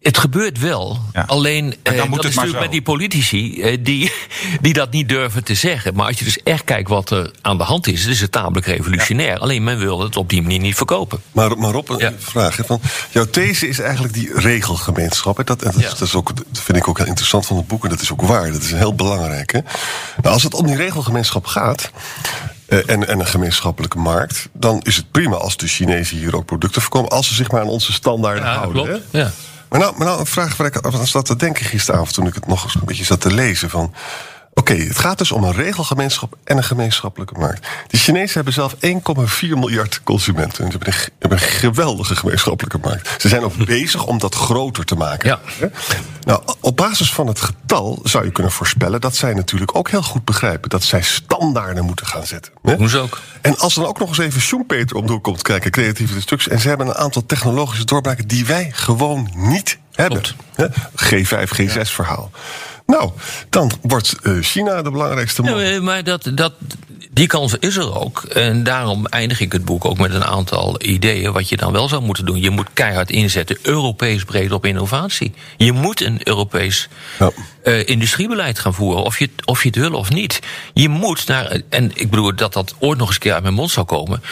het 0.00 0.18
gebeurt 0.18 0.58
wel. 0.58 0.98
Ja. 1.12 1.24
Alleen 1.26 1.74
dan 1.82 1.94
eh, 1.94 2.00
moet 2.04 2.10
dat 2.14 2.24
het 2.24 2.24
is 2.32 2.34
maar 2.36 2.44
natuurlijk 2.46 2.52
zo. 2.54 2.60
met 2.60 2.70
die 2.70 2.82
politici 2.82 3.62
eh, 3.62 3.78
die, 3.80 4.12
die 4.60 4.72
dat 4.72 4.90
niet 4.90 5.08
durven 5.08 5.44
te 5.44 5.54
zeggen. 5.54 5.94
Maar 5.94 6.06
als 6.06 6.18
je 6.18 6.24
dus 6.24 6.42
echt 6.42 6.64
kijkt 6.64 6.88
wat 6.88 7.10
er 7.10 7.30
aan 7.42 7.58
de 7.58 7.64
hand 7.64 7.86
is, 7.86 8.06
is 8.06 8.20
het 8.20 8.32
tamelijk 8.32 8.66
revolutionair. 8.66 9.38
Alleen 9.38 9.64
men 9.64 9.78
wil 9.78 10.00
het 10.00 10.16
op 10.16 10.28
die 10.28 10.42
manier 10.42 10.58
niet 10.60 10.74
verkopen. 10.76 11.20
Maar, 11.32 11.58
maar 11.58 11.70
Rob, 11.72 11.88
een 11.90 11.98
Ja. 11.98 12.12
vraag. 12.18 12.56
Hè, 12.56 12.64
van, 12.64 12.80
jouw 13.10 13.24
these 13.24 13.68
is 13.68 13.78
eigenlijk 13.78 14.14
die 14.14 14.30
regelgemeenschap. 14.34 15.36
Hè, 15.36 15.44
dat, 15.44 15.62
en 15.62 15.70
dat, 15.72 15.80
Ja. 15.80 15.88
dat, 15.88 16.00
is 16.00 16.14
ook, 16.14 16.36
dat 16.36 16.62
vind 16.62 16.78
ik 16.78 16.88
ook 16.88 16.98
heel 16.98 17.06
interessant 17.06 17.46
van 17.46 17.56
het 17.56 17.66
boek. 17.66 17.84
En 17.84 17.90
dat 17.90 18.00
is 18.00 18.12
ook 18.12 18.22
waar. 18.22 18.52
Dat 18.52 18.62
is 18.62 18.72
heel 18.72 18.94
belangrijk. 18.94 19.52
Hè. 19.52 19.60
Nou, 20.22 20.34
als 20.34 20.42
het 20.42 20.54
om 20.54 20.66
die 20.66 20.76
regelgemeenschap 20.76 21.46
gaat. 21.46 21.90
eh, 22.66 22.78
en, 22.86 23.08
en 23.08 23.20
een 23.20 23.26
gemeenschappelijke 23.26 23.98
markt. 23.98 24.48
dan 24.52 24.80
is 24.82 24.96
het 24.96 25.10
prima 25.10 25.36
als 25.36 25.56
de 25.56 25.66
Chinezen 25.66 26.16
hier 26.16 26.36
ook 26.36 26.44
producten 26.46 26.80
verkopen. 26.82 27.10
als 27.16 27.28
ze 27.28 27.34
zich 27.34 27.50
maar 27.50 27.60
aan 27.60 27.68
onze 27.68 27.92
standaarden 27.92 28.44
Ja, 28.44 28.54
houden. 28.56 28.84
klopt. 28.84 29.02
Hè. 29.10 29.18
Ja. 29.18 29.32
Maar 29.70 29.80
nou, 29.80 29.94
maar 29.96 30.06
nou 30.06 30.20
een 30.20 30.26
vraag 30.26 30.56
waar 30.56 30.66
ik 30.66 30.76
aan 30.80 31.06
zat 31.06 31.24
te 31.24 31.36
denken 31.36 31.64
gisteravond. 31.64 32.14
toen 32.14 32.26
ik 32.26 32.34
het 32.34 32.46
nog 32.46 32.64
eens 32.64 32.74
een 32.74 32.84
beetje 32.84 33.04
zat 33.04 33.20
te 33.20 33.34
lezen. 33.34 33.70
van... 33.70 33.94
Oké, 34.60 34.74
het 34.74 34.98
gaat 34.98 35.18
dus 35.18 35.32
om 35.32 35.44
een 35.44 35.52
regelgemeenschap 35.52 36.36
en 36.44 36.56
een 36.56 36.64
gemeenschappelijke 36.64 37.38
markt. 37.38 37.66
De 37.86 37.96
Chinezen 37.96 38.34
hebben 38.34 38.52
zelf 38.52 38.74
1,4 38.74 38.80
miljard 39.40 40.00
consumenten. 40.02 40.64
En 40.64 40.72
ze 40.72 40.78
hebben 41.18 41.38
een, 41.38 41.44
geweldige 41.44 42.16
gemeenschappelijke 42.16 42.78
markt. 42.78 43.22
Ze 43.22 43.28
zijn 43.28 43.42
ook 43.42 43.56
bezig 43.66 44.06
om 44.06 44.18
dat 44.18 44.34
groter 44.34 44.84
te 44.84 44.94
maken. 44.94 45.28
Ja. 45.28 45.70
Nou, 46.24 46.42
op 46.60 46.76
basis 46.76 47.12
van 47.12 47.26
het 47.26 47.40
getal 47.40 48.00
zou 48.02 48.24
je 48.24 48.30
kunnen 48.30 48.52
voorspellen... 48.52 49.00
dat 49.00 49.16
zij 49.16 49.34
natuurlijk 49.34 49.76
ook 49.76 49.90
heel 49.90 50.02
goed 50.02 50.24
begrijpen... 50.24 50.70
dat 50.70 50.82
zij 50.82 51.02
standaarden 51.02 51.84
moeten 51.84 52.06
gaan 52.06 52.26
zetten. 52.26 52.52
Ze 52.88 52.98
ook. 52.98 53.20
En 53.40 53.58
als 53.58 53.74
dan 53.74 53.86
ook 53.86 53.98
nog 53.98 54.08
eens 54.08 54.18
even 54.18 54.40
Schumpeter 54.40 54.96
om 54.96 55.20
komt 55.20 55.42
kijken... 55.42 55.70
creatieve 55.70 56.14
destructie... 56.14 56.52
en 56.52 56.60
ze 56.60 56.68
hebben 56.68 56.86
een 56.86 56.94
aantal 56.94 57.26
technologische 57.26 57.84
doorbraken... 57.84 58.28
die 58.28 58.46
wij 58.46 58.70
gewoon 58.74 59.30
niet 59.34 59.78
hebben. 59.92 60.20
Klopt. 60.20 60.34
Hè? 60.54 60.66
G5, 61.24 61.48
G6 61.60 61.80
verhaal. 61.82 62.30
Nou, 62.90 63.10
dan 63.48 63.70
wordt 63.82 64.14
eh, 64.22 64.32
China 64.40 64.82
de 64.82 64.90
belangrijkste 64.90 65.42
man. 65.42 65.60
Ja, 65.64 65.80
maar 65.80 66.04
dat, 66.04 66.30
dat, 66.34 66.52
Die 67.12 67.26
kans 67.26 67.54
is 67.58 67.76
er 67.76 67.94
ook. 68.00 68.22
En 68.22 68.62
daarom 68.64 69.06
eindig 69.06 69.40
ik 69.40 69.52
het 69.52 69.64
boek 69.64 69.84
ook 69.84 69.98
met 69.98 70.14
een 70.14 70.24
aantal 70.24 70.82
ideeën 70.82 71.32
wat 71.32 71.48
je 71.48 71.56
dan 71.56 71.72
wel 71.72 71.88
zou 71.88 72.02
moeten 72.02 72.24
doen. 72.26 72.40
Je 72.40 72.50
moet 72.50 72.68
keihard 72.72 73.10
inzetten, 73.10 73.58
Europees 73.62 74.24
breed 74.24 74.52
op 74.52 74.66
innovatie. 74.66 75.32
Je 75.56 75.72
moet 75.72 76.00
een 76.00 76.20
Europees 76.24 76.88
Ja. 77.18 77.30
eh, 77.62 77.88
industriebeleid 77.88 78.58
gaan 78.58 78.74
voeren, 78.74 79.02
of 79.02 79.18
je, 79.18 79.30
of 79.44 79.62
je 79.62 79.68
het 79.68 79.78
wil 79.78 79.92
of 79.92 80.10
niet. 80.10 80.40
Je 80.74 80.88
moet 80.88 81.26
naar, 81.26 81.60
en 81.68 81.90
ik 81.94 82.10
bedoel 82.10 82.34
dat 82.34 82.52
dat 82.52 82.74
ooit 82.78 82.98
nog 82.98 83.06
eens 83.06 83.16
een 83.16 83.22
keer 83.22 83.32
uit 83.32 83.42
mijn 83.42 83.54
mond 83.54 83.70
zou 83.70 83.86
komen. 83.86 84.22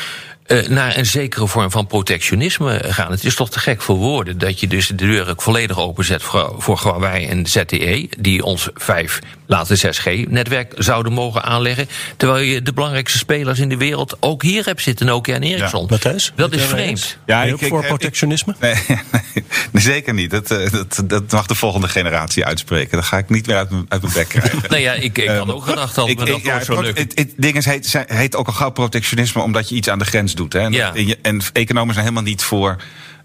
Eh, 0.48 0.68
naar 0.68 0.96
een 0.96 1.06
zekere 1.06 1.46
vorm 1.46 1.70
van 1.70 1.86
protectionisme 1.86 2.80
gaan. 2.88 3.10
Het 3.10 3.24
is 3.24 3.34
toch 3.34 3.50
te 3.50 3.58
gek 3.58 3.82
voor 3.82 3.96
woorden 3.96 4.38
dat 4.38 4.60
je 4.60 4.66
dus 4.66 4.86
de 4.86 4.94
deur 4.94 5.28
ook 5.28 5.42
volledig 5.42 5.78
openzet 5.78 6.22
voor, 6.22 6.54
voor 6.58 6.80
Huawei 6.82 7.26
en 7.26 7.46
ZTE, 7.46 8.08
die 8.18 8.44
ons 8.44 8.68
5, 8.74 9.18
later 9.46 9.76
6G-netwerk 9.86 10.74
zouden 10.76 11.12
mogen 11.12 11.42
aanleggen. 11.42 11.88
Terwijl 12.16 12.44
je 12.44 12.62
de 12.62 12.72
belangrijkste 12.72 13.18
spelers 13.18 13.58
in 13.58 13.68
de 13.68 13.76
wereld 13.76 14.16
ook 14.20 14.42
hier 14.42 14.64
hebt 14.64 14.82
zitten, 14.82 15.06
Nokia 15.06 15.34
en 15.34 15.42
Ericsson. 15.42 15.86
Matthijs? 15.90 16.32
Dat 16.36 16.52
is 16.52 16.60
het 16.60 16.70
vreemd. 16.70 17.18
Ja, 17.26 17.38
Ben 17.38 17.48
je 17.48 17.54
ik- 17.54 17.62
ook 17.62 17.68
voor 17.68 17.80
ik- 17.80 17.86
protectionisme? 17.86 18.54
Nee, 18.60 18.74
nee, 19.72 19.82
zeker 19.82 20.14
niet. 20.14 20.30
Dat, 20.30 20.50
eh, 20.50 20.70
dat, 20.72 21.02
dat 21.04 21.32
mag 21.32 21.46
de 21.46 21.54
volgende 21.54 21.88
generatie 21.88 22.44
uitspreken. 22.44 22.96
Dat 22.96 23.06
ga 23.06 23.18
ik 23.18 23.28
niet 23.28 23.46
meer 23.46 23.56
uit 23.56 23.70
mijn, 23.70 23.84
uit 23.88 24.02
mijn 24.02 24.14
bek 24.14 24.28
krijgen. 24.40 24.58
Nou 24.68 24.82
ja, 24.82 24.92
ik, 24.92 25.18
ik 25.18 25.28
had 25.28 25.48
Eh, 25.48 25.54
ook 25.54 25.64
gedacht 25.64 25.94
dat 25.94 26.08
Ik- 26.08 26.18
me 26.18 26.24
dat 26.24 26.42
ja, 26.42 26.58
pro- 26.58 26.80
lukken. 26.80 27.02
Het, 27.02 27.18
het 27.18 27.32
ding 27.36 27.56
is, 27.56 27.64
heet, 27.64 28.04
heet 28.06 28.36
ook 28.36 28.46
al 28.46 28.52
gauw 28.52 28.70
protectionisme 28.70 29.42
omdat 29.42 29.68
je 29.68 29.74
iets 29.74 29.88
aan 29.88 29.98
de 29.98 30.04
grens 30.04 30.34
doet. 30.38 30.52
Hè? 30.52 30.60
En, 30.60 30.72
Ja. 30.72 30.94
en, 30.94 31.06
je- 31.06 31.18
en 31.22 31.40
economen 31.52 31.94
zijn 31.94 32.06
helemaal 32.06 32.28
niet 32.28 32.42
voor 32.42 32.76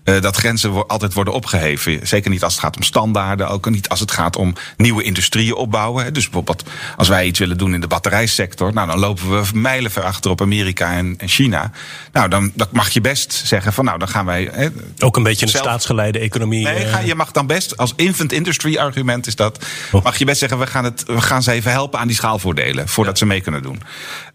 eh, 0.04 0.22
dat 0.22 0.36
grenzen 0.36 0.72
wo- 0.72 0.84
altijd 0.88 1.14
worden 1.14 1.34
opgeheven. 1.34 2.08
Zeker 2.08 2.30
niet 2.32 2.44
als 2.44 2.54
het 2.54 2.62
gaat 2.62 2.76
om 2.76 2.84
standaarden. 2.84 3.50
Ook 3.50 3.70
niet 3.70 3.90
als 3.90 4.00
het 4.00 4.12
gaat 4.12 4.36
om 4.36 4.54
nieuwe 4.78 5.04
industrieën 5.04 5.56
opbouwen. 5.56 6.04
Hè? 6.04 6.12
Dus 6.12 6.24
bijvoorbeeld 6.24 6.64
als 6.98 7.08
wij 7.08 7.26
iets 7.26 7.40
willen 7.40 7.58
doen 7.58 7.74
in 7.74 7.82
de 7.82 7.88
batterijsector. 7.88 8.74
Nou, 8.74 8.88
dan 8.88 9.00
lopen 9.00 9.30
we 9.30 9.48
mijlen 9.54 9.92
ver 9.92 10.04
achter 10.04 10.32
op 10.32 10.42
Amerika 10.42 10.94
en, 10.94 11.16
en 11.18 11.28
China. 11.28 11.72
Nou, 12.12 12.30
dan 12.30 12.52
dat 12.56 12.72
mag 12.72 12.90
je 12.90 13.02
best 13.02 13.34
zeggen 13.46 13.74
van 13.74 13.86
nou, 13.86 14.00
dan 14.00 14.08
gaan 14.08 14.26
wij... 14.26 14.50
Hè, 14.52 14.68
Ook 15.00 15.18
een 15.18 15.24
beetje 15.24 15.46
een 15.46 15.52
Zelf- 15.52 15.64
staatsgeleide 15.66 16.20
economie. 16.20 16.64
Nee, 16.64 16.76
eh, 16.84 16.92
ga, 16.94 17.00
je 17.00 17.16
mag 17.16 17.32
dan 17.32 17.48
best, 17.48 17.78
als 17.78 17.94
infant 17.96 18.32
industry 18.32 18.78
argument 18.78 19.28
is 19.28 19.36
dat, 19.36 19.66
Oh. 19.92 20.04
mag 20.04 20.18
je 20.18 20.26
best 20.26 20.40
zeggen, 20.40 20.60
we 20.60 20.68
gaan, 20.68 20.84
het, 20.84 21.04
we 21.08 21.22
gaan 21.22 21.44
ze 21.44 21.52
even 21.52 21.72
helpen 21.72 22.00
aan 22.00 22.08
die 22.08 22.16
schaalvoordelen, 22.16 22.88
voordat 22.88 23.18
ze 23.18 23.26
mee 23.26 23.42
kunnen 23.42 23.62
doen. 23.62 23.82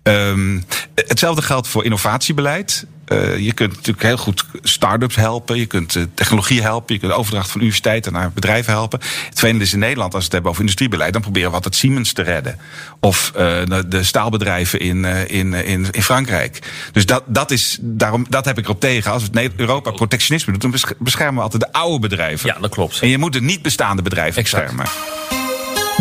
Ehm, 0.02 0.60
hetzelfde 0.94 1.42
geldt 1.42 1.68
voor 1.68 1.84
innovatiebeleid. 1.84 2.86
Eh, 3.08 3.38
je 3.38 3.52
kunt 3.52 3.70
natuurlijk 3.70 4.02
heel 4.02 4.16
goed 4.16 4.44
start-ups 4.62 5.16
helpen, 5.16 5.58
je 5.58 5.66
kunt 5.66 5.96
eh, 5.96 6.02
technologie 6.14 6.62
helpen, 6.62 6.94
je 6.94 7.00
kunt 7.00 7.12
overdracht 7.12 7.50
van 7.50 7.60
universiteiten 7.60 8.12
naar 8.12 8.30
bedrijven 8.32 8.72
helpen. 8.72 8.98
Het 8.98 9.28
vervelende 9.28 9.64
is 9.64 9.72
in 9.72 9.78
Nederland, 9.78 10.14
als 10.14 10.18
we 10.18 10.24
het 10.24 10.32
hebben 10.32 10.50
over 10.50 10.62
industriebeleid, 10.62 11.12
dan 11.12 11.22
proberen 11.22 11.48
we 11.48 11.54
altijd 11.54 11.74
Siemens 11.74 12.12
te 12.12 12.22
redden. 12.22 12.58
Of 13.00 13.32
eh, 13.34 13.62
de, 13.88 14.02
staalbedrijven 14.02 14.80
in, 14.80 15.04
eh, 15.04 15.38
in, 15.38 15.54
in, 15.54 15.86
in 15.90 16.02
Frankrijk. 16.02 16.58
Dus 16.92 17.06
dat, 17.06 17.22
dat, 17.26 17.50
is, 17.50 17.78
daarom, 17.80 18.26
dat 18.28 18.44
heb 18.44 18.58
ik 18.58 18.64
erop 18.64 18.80
tegen. 18.80 19.12
Als 19.12 19.22
het 19.22 19.50
Europa 19.56 19.90
protectionisme 19.90 20.52
doet, 20.52 20.62
dan 20.62 20.70
besch- 20.70 20.98
beschermen 20.98 21.34
we 21.34 21.42
altijd 21.42 21.62
de 21.62 21.72
oude 21.72 21.98
bedrijven. 21.98 22.48
Ja, 22.48 22.60
dat 22.60 22.70
klopt. 22.70 23.00
En 23.00 23.08
je 23.08 23.18
moet 23.18 23.32
de 23.32 23.40
niet 23.40 23.62
bestaande 23.62 24.02
bedrijven 24.02 24.40
Exact. 24.42 24.76
beschermen. 24.76 24.86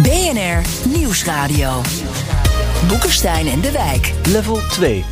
BNR 0.02 0.62
Nieuwsradio. 0.98 1.82
Boekenstein 2.88 3.48
en 3.48 3.62
de 3.62 3.72
Wijk. 3.72 4.14
Level 4.26 4.62
2. 4.70 5.04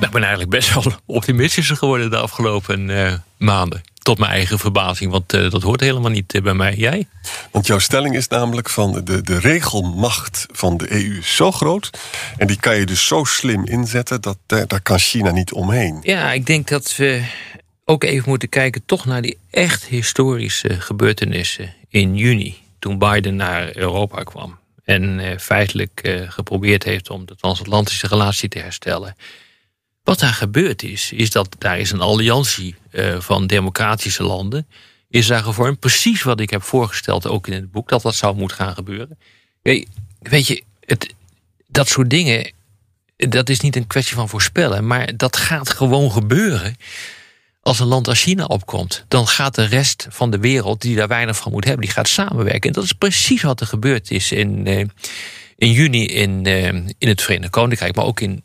Nou, 0.00 0.12
ik 0.12 0.18
ben 0.18 0.28
eigenlijk 0.28 0.50
best 0.50 0.74
wel 0.74 0.92
optimistischer 1.16 1.76
geworden 1.76 2.10
de 2.10 2.16
afgelopen 2.16 2.90
eh, 2.90 3.14
maanden. 3.36 3.82
Tot 4.02 4.18
mijn 4.18 4.30
eigen 4.30 4.58
verbazing, 4.58 5.10
want 5.10 5.32
eh, 5.32 5.50
dat 5.50 5.62
hoort 5.62 5.80
helemaal 5.80 6.10
niet 6.10 6.34
eh, 6.34 6.42
bij 6.42 6.54
mij. 6.54 6.74
Jij? 6.74 7.08
Want 7.50 7.66
jouw 7.66 7.78
stelling 7.78 8.16
is 8.16 8.28
namelijk 8.28 8.70
van 8.70 9.04
de, 9.04 9.22
de 9.22 9.38
regelmacht 9.38 10.46
van 10.52 10.76
de 10.76 10.92
EU 10.92 11.18
is 11.18 11.36
zo 11.36 11.52
groot. 11.52 11.90
En 12.36 12.46
die 12.46 12.60
kan 12.60 12.76
je 12.76 12.86
dus 12.86 13.06
zo 13.06 13.24
slim 13.24 13.66
inzetten 13.66 14.20
dat 14.20 14.38
daar, 14.46 14.66
daar 14.66 14.80
kan 14.80 14.98
China 14.98 15.30
niet 15.30 15.52
omheen. 15.52 15.98
Ja, 16.02 16.32
ik 16.32 16.46
denk 16.46 16.68
dat 16.68 16.96
we 16.96 17.24
ook 17.84 18.04
even 18.04 18.28
moeten 18.28 18.48
kijken 18.48 18.82
toch 18.86 19.04
naar 19.04 19.22
die 19.22 19.38
echt 19.50 19.84
historische 19.84 20.80
gebeurtenissen 20.80 21.74
in 21.88 22.16
juni. 22.16 22.56
Toen 22.78 22.98
Biden 22.98 23.36
naar 23.36 23.76
Europa 23.76 24.22
kwam. 24.22 24.58
En 24.84 25.20
eh, 25.20 25.38
feitelijk 25.38 26.00
eh, 26.02 26.30
geprobeerd 26.30 26.84
heeft 26.84 27.10
om 27.10 27.26
de 27.26 27.36
transatlantische 27.36 28.06
relatie 28.06 28.48
te 28.48 28.58
herstellen. 28.58 29.16
Wat 30.10 30.18
daar 30.18 30.32
gebeurd 30.32 30.82
is, 30.82 31.12
is 31.12 31.30
dat 31.30 31.56
daar 31.58 31.78
is 31.78 31.90
een 31.90 32.00
alliantie 32.00 32.74
eh, 32.90 33.20
van 33.20 33.46
democratische 33.46 34.22
landen. 34.22 34.66
Is 35.08 35.26
daar 35.26 35.42
gevormd. 35.42 35.78
Precies 35.78 36.22
wat 36.22 36.40
ik 36.40 36.50
heb 36.50 36.62
voorgesteld, 36.62 37.26
ook 37.26 37.46
in 37.46 37.52
het 37.52 37.70
boek, 37.70 37.88
dat 37.88 38.02
dat 38.02 38.14
zou 38.14 38.36
moeten 38.36 38.56
gaan 38.56 38.74
gebeuren. 38.74 39.18
Weet 39.62 40.46
je, 40.46 40.62
het, 40.80 41.14
dat 41.66 41.88
soort 41.88 42.10
dingen, 42.10 42.52
dat 43.16 43.48
is 43.48 43.60
niet 43.60 43.76
een 43.76 43.86
kwestie 43.86 44.14
van 44.14 44.28
voorspellen, 44.28 44.86
maar 44.86 45.16
dat 45.16 45.36
gaat 45.36 45.70
gewoon 45.70 46.12
gebeuren. 46.12 46.76
Als 47.60 47.80
een 47.80 47.86
land 47.86 48.08
als 48.08 48.22
China 48.22 48.44
opkomt, 48.44 49.04
dan 49.08 49.26
gaat 49.26 49.54
de 49.54 49.64
rest 49.64 50.06
van 50.10 50.30
de 50.30 50.38
wereld, 50.38 50.80
die 50.80 50.96
daar 50.96 51.08
weinig 51.08 51.36
van 51.36 51.52
moet 51.52 51.64
hebben, 51.64 51.84
die 51.86 51.94
gaat 51.94 52.08
samenwerken. 52.08 52.68
En 52.68 52.72
dat 52.72 52.84
is 52.84 52.92
precies 52.92 53.42
wat 53.42 53.60
er 53.60 53.66
gebeurd 53.66 54.10
is 54.10 54.32
in, 54.32 54.66
eh, 54.66 54.84
in 55.56 55.72
juni 55.72 56.06
in, 56.06 56.46
eh, 56.46 56.66
in 56.98 57.08
het 57.08 57.22
Verenigd 57.22 57.50
Koninkrijk, 57.50 57.94
maar 57.94 58.04
ook 58.04 58.20
in 58.20 58.42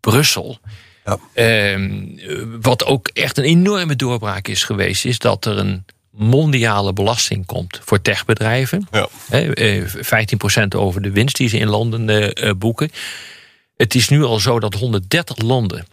Brussel. 0.00 0.60
Ja. 1.04 1.18
Ehm, 1.34 2.06
wat 2.60 2.84
ook 2.84 3.08
echt 3.08 3.38
een 3.38 3.44
enorme 3.44 3.96
doorbraak 3.96 4.48
is 4.48 4.62
geweest, 4.62 5.04
is 5.04 5.18
dat 5.18 5.44
er 5.44 5.58
een 5.58 5.84
mondiale 6.16 6.92
belasting 6.92 7.46
komt 7.46 7.80
voor 7.84 8.02
techbedrijven. 8.02 8.86
Ja. 8.90 9.08
Hè, 9.28 9.54
eh, 9.54 9.82
15% 9.86 10.74
over 10.74 11.02
de 11.02 11.10
winst 11.10 11.36
die 11.36 11.48
ze 11.48 11.58
in 11.58 11.68
Londen 11.68 12.08
eh, 12.08 12.48
eh, 12.48 12.56
boeken. 12.56 12.90
Het 13.76 13.94
is 13.94 14.08
nu 14.08 14.22
al 14.22 14.40
zo 14.40 14.60
dat 14.60 14.74
130 14.74 15.36
landen 15.36 15.86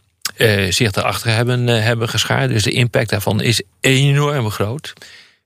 zich 0.70 0.92
daarachter 0.92 1.32
hebben, 1.32 1.68
hebben 1.68 2.10
geschaard. 2.10 2.50
Dus 2.50 2.64
de 2.64 2.72
impact 2.72 3.10
daarvan 3.10 3.42
is 3.42 3.62
enorm 3.80 4.50
groot. 4.50 4.94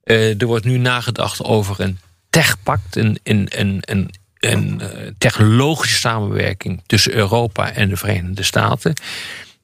Er 0.04 0.46
wordt 0.46 0.66
nu 0.66 0.78
nagedacht 0.78 1.44
over 1.44 1.80
een 1.80 2.00
techpact, 2.30 2.96
een, 2.96 3.20
een, 3.24 3.48
een, 3.50 3.82
een, 3.82 4.12
een 4.40 4.82
technologische 5.18 5.98
samenwerking 5.98 6.82
tussen 6.86 7.14
Europa 7.14 7.72
en 7.72 7.90
de 7.90 7.98
Verenigde 7.98 8.44
Staten. 8.44 8.94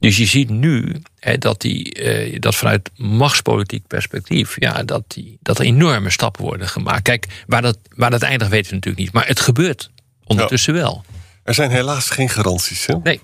Dus 0.02 0.16
je 0.16 0.26
ziet 0.26 0.50
nu 0.50 1.02
hè, 1.18 1.38
dat, 1.38 1.60
die, 1.60 1.92
eh, 1.92 2.40
dat 2.40 2.54
vanuit 2.54 2.90
machtspolitiek 2.96 3.86
perspectief, 3.86 4.56
ja, 4.60 4.82
dat, 4.82 5.04
die, 5.06 5.38
dat 5.40 5.58
er 5.58 5.64
enorme 5.64 6.10
stappen 6.10 6.42
worden 6.42 6.68
gemaakt. 6.68 7.02
Kijk, 7.02 7.26
waar 7.46 7.62
dat, 7.62 7.78
waar 7.96 8.10
dat 8.10 8.22
eindigt 8.22 8.50
weten 8.50 8.68
we 8.68 8.74
natuurlijk 8.74 9.04
niet. 9.04 9.12
Maar 9.12 9.26
het 9.26 9.40
gebeurt 9.40 9.90
ondertussen 10.24 10.74
wel. 10.74 11.04
Er 11.44 11.54
zijn 11.54 11.70
helaas 11.70 12.10
geen 12.10 12.28
garanties. 12.28 12.86
Hè? 12.86 12.94
Nee. 13.02 13.20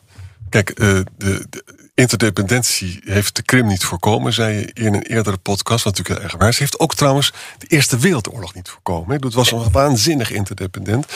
Kijk, 0.49 0.71
eh, 0.71 1.01
de, 1.17 1.47
de 1.51 1.65
interdependentie 1.99 3.01
heeft 3.05 3.37
de 3.37 3.43
Krim 3.43 3.67
niet 3.67 3.85
voorkomen, 3.85 4.33
zei 4.33 4.57
je 4.57 4.71
in 4.73 4.95
een 4.95 5.03
eerdere 5.03 5.37
podcast, 5.37 5.85
wat 5.85 5.97
natuurlijk 5.97 6.21
heel 6.21 6.31
erg 6.31 6.41
waar 6.41 6.49
is. 6.49 6.57
Ze 6.57 6.63
heeft 6.63 6.79
ook 6.79 6.95
trouwens 6.95 7.33
de 7.59 7.67
Eerste 7.67 7.99
Wereldoorlog 7.99 8.55
niet 8.55 8.69
voorkomen. 8.69 9.23
Het 9.23 9.35
was 9.35 9.53
een 9.53 9.71
waanzinnig 9.73 10.31
interdependent. 10.31 11.07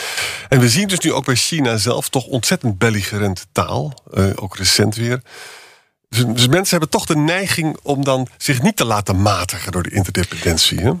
En 0.49 0.59
we 0.59 0.69
zien 0.69 0.87
dus 0.87 0.99
nu 0.99 1.13
ook 1.13 1.25
bij 1.25 1.35
China 1.35 1.77
zelf 1.77 2.09
toch 2.09 2.25
ontzettend 2.25 2.77
belligerente 2.77 3.41
taal, 3.51 3.93
eh, 4.13 4.25
ook 4.35 4.57
recent 4.57 4.95
weer. 4.95 5.21
Dus, 6.09 6.25
dus 6.25 6.47
mensen 6.47 6.69
hebben 6.69 6.89
toch 6.89 7.05
de 7.05 7.17
neiging 7.17 7.77
om 7.83 8.03
dan 8.03 8.27
zich 8.37 8.61
niet 8.61 8.75
te 8.75 8.85
laten 8.85 9.21
matigen 9.21 9.71
door 9.71 9.83
de 9.83 9.91
interdependentie. 9.91 10.79
Hè? 10.79 10.91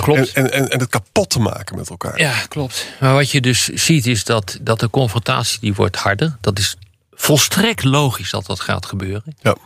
Klopt. 0.00 0.32
En, 0.32 0.44
en, 0.44 0.52
en, 0.52 0.70
en 0.70 0.78
het 0.78 0.88
kapot 0.88 1.30
te 1.30 1.40
maken 1.40 1.76
met 1.76 1.90
elkaar. 1.90 2.18
Ja, 2.18 2.34
klopt. 2.48 2.86
Maar 3.00 3.14
wat 3.14 3.30
je 3.30 3.40
dus 3.40 3.64
ziet 3.66 4.06
is 4.06 4.24
dat, 4.24 4.58
dat 4.60 4.80
de 4.80 4.90
confrontatie 4.90 5.60
die 5.60 5.74
wordt 5.74 5.96
harder. 5.96 6.36
Dat 6.40 6.58
is 6.58 6.76
volstrekt 7.20 7.84
logisch 7.84 8.30
dat 8.30 8.46
dat 8.46 8.60
gaat 8.60 8.86
gebeuren. 8.86 9.36
Ja. 9.42 9.56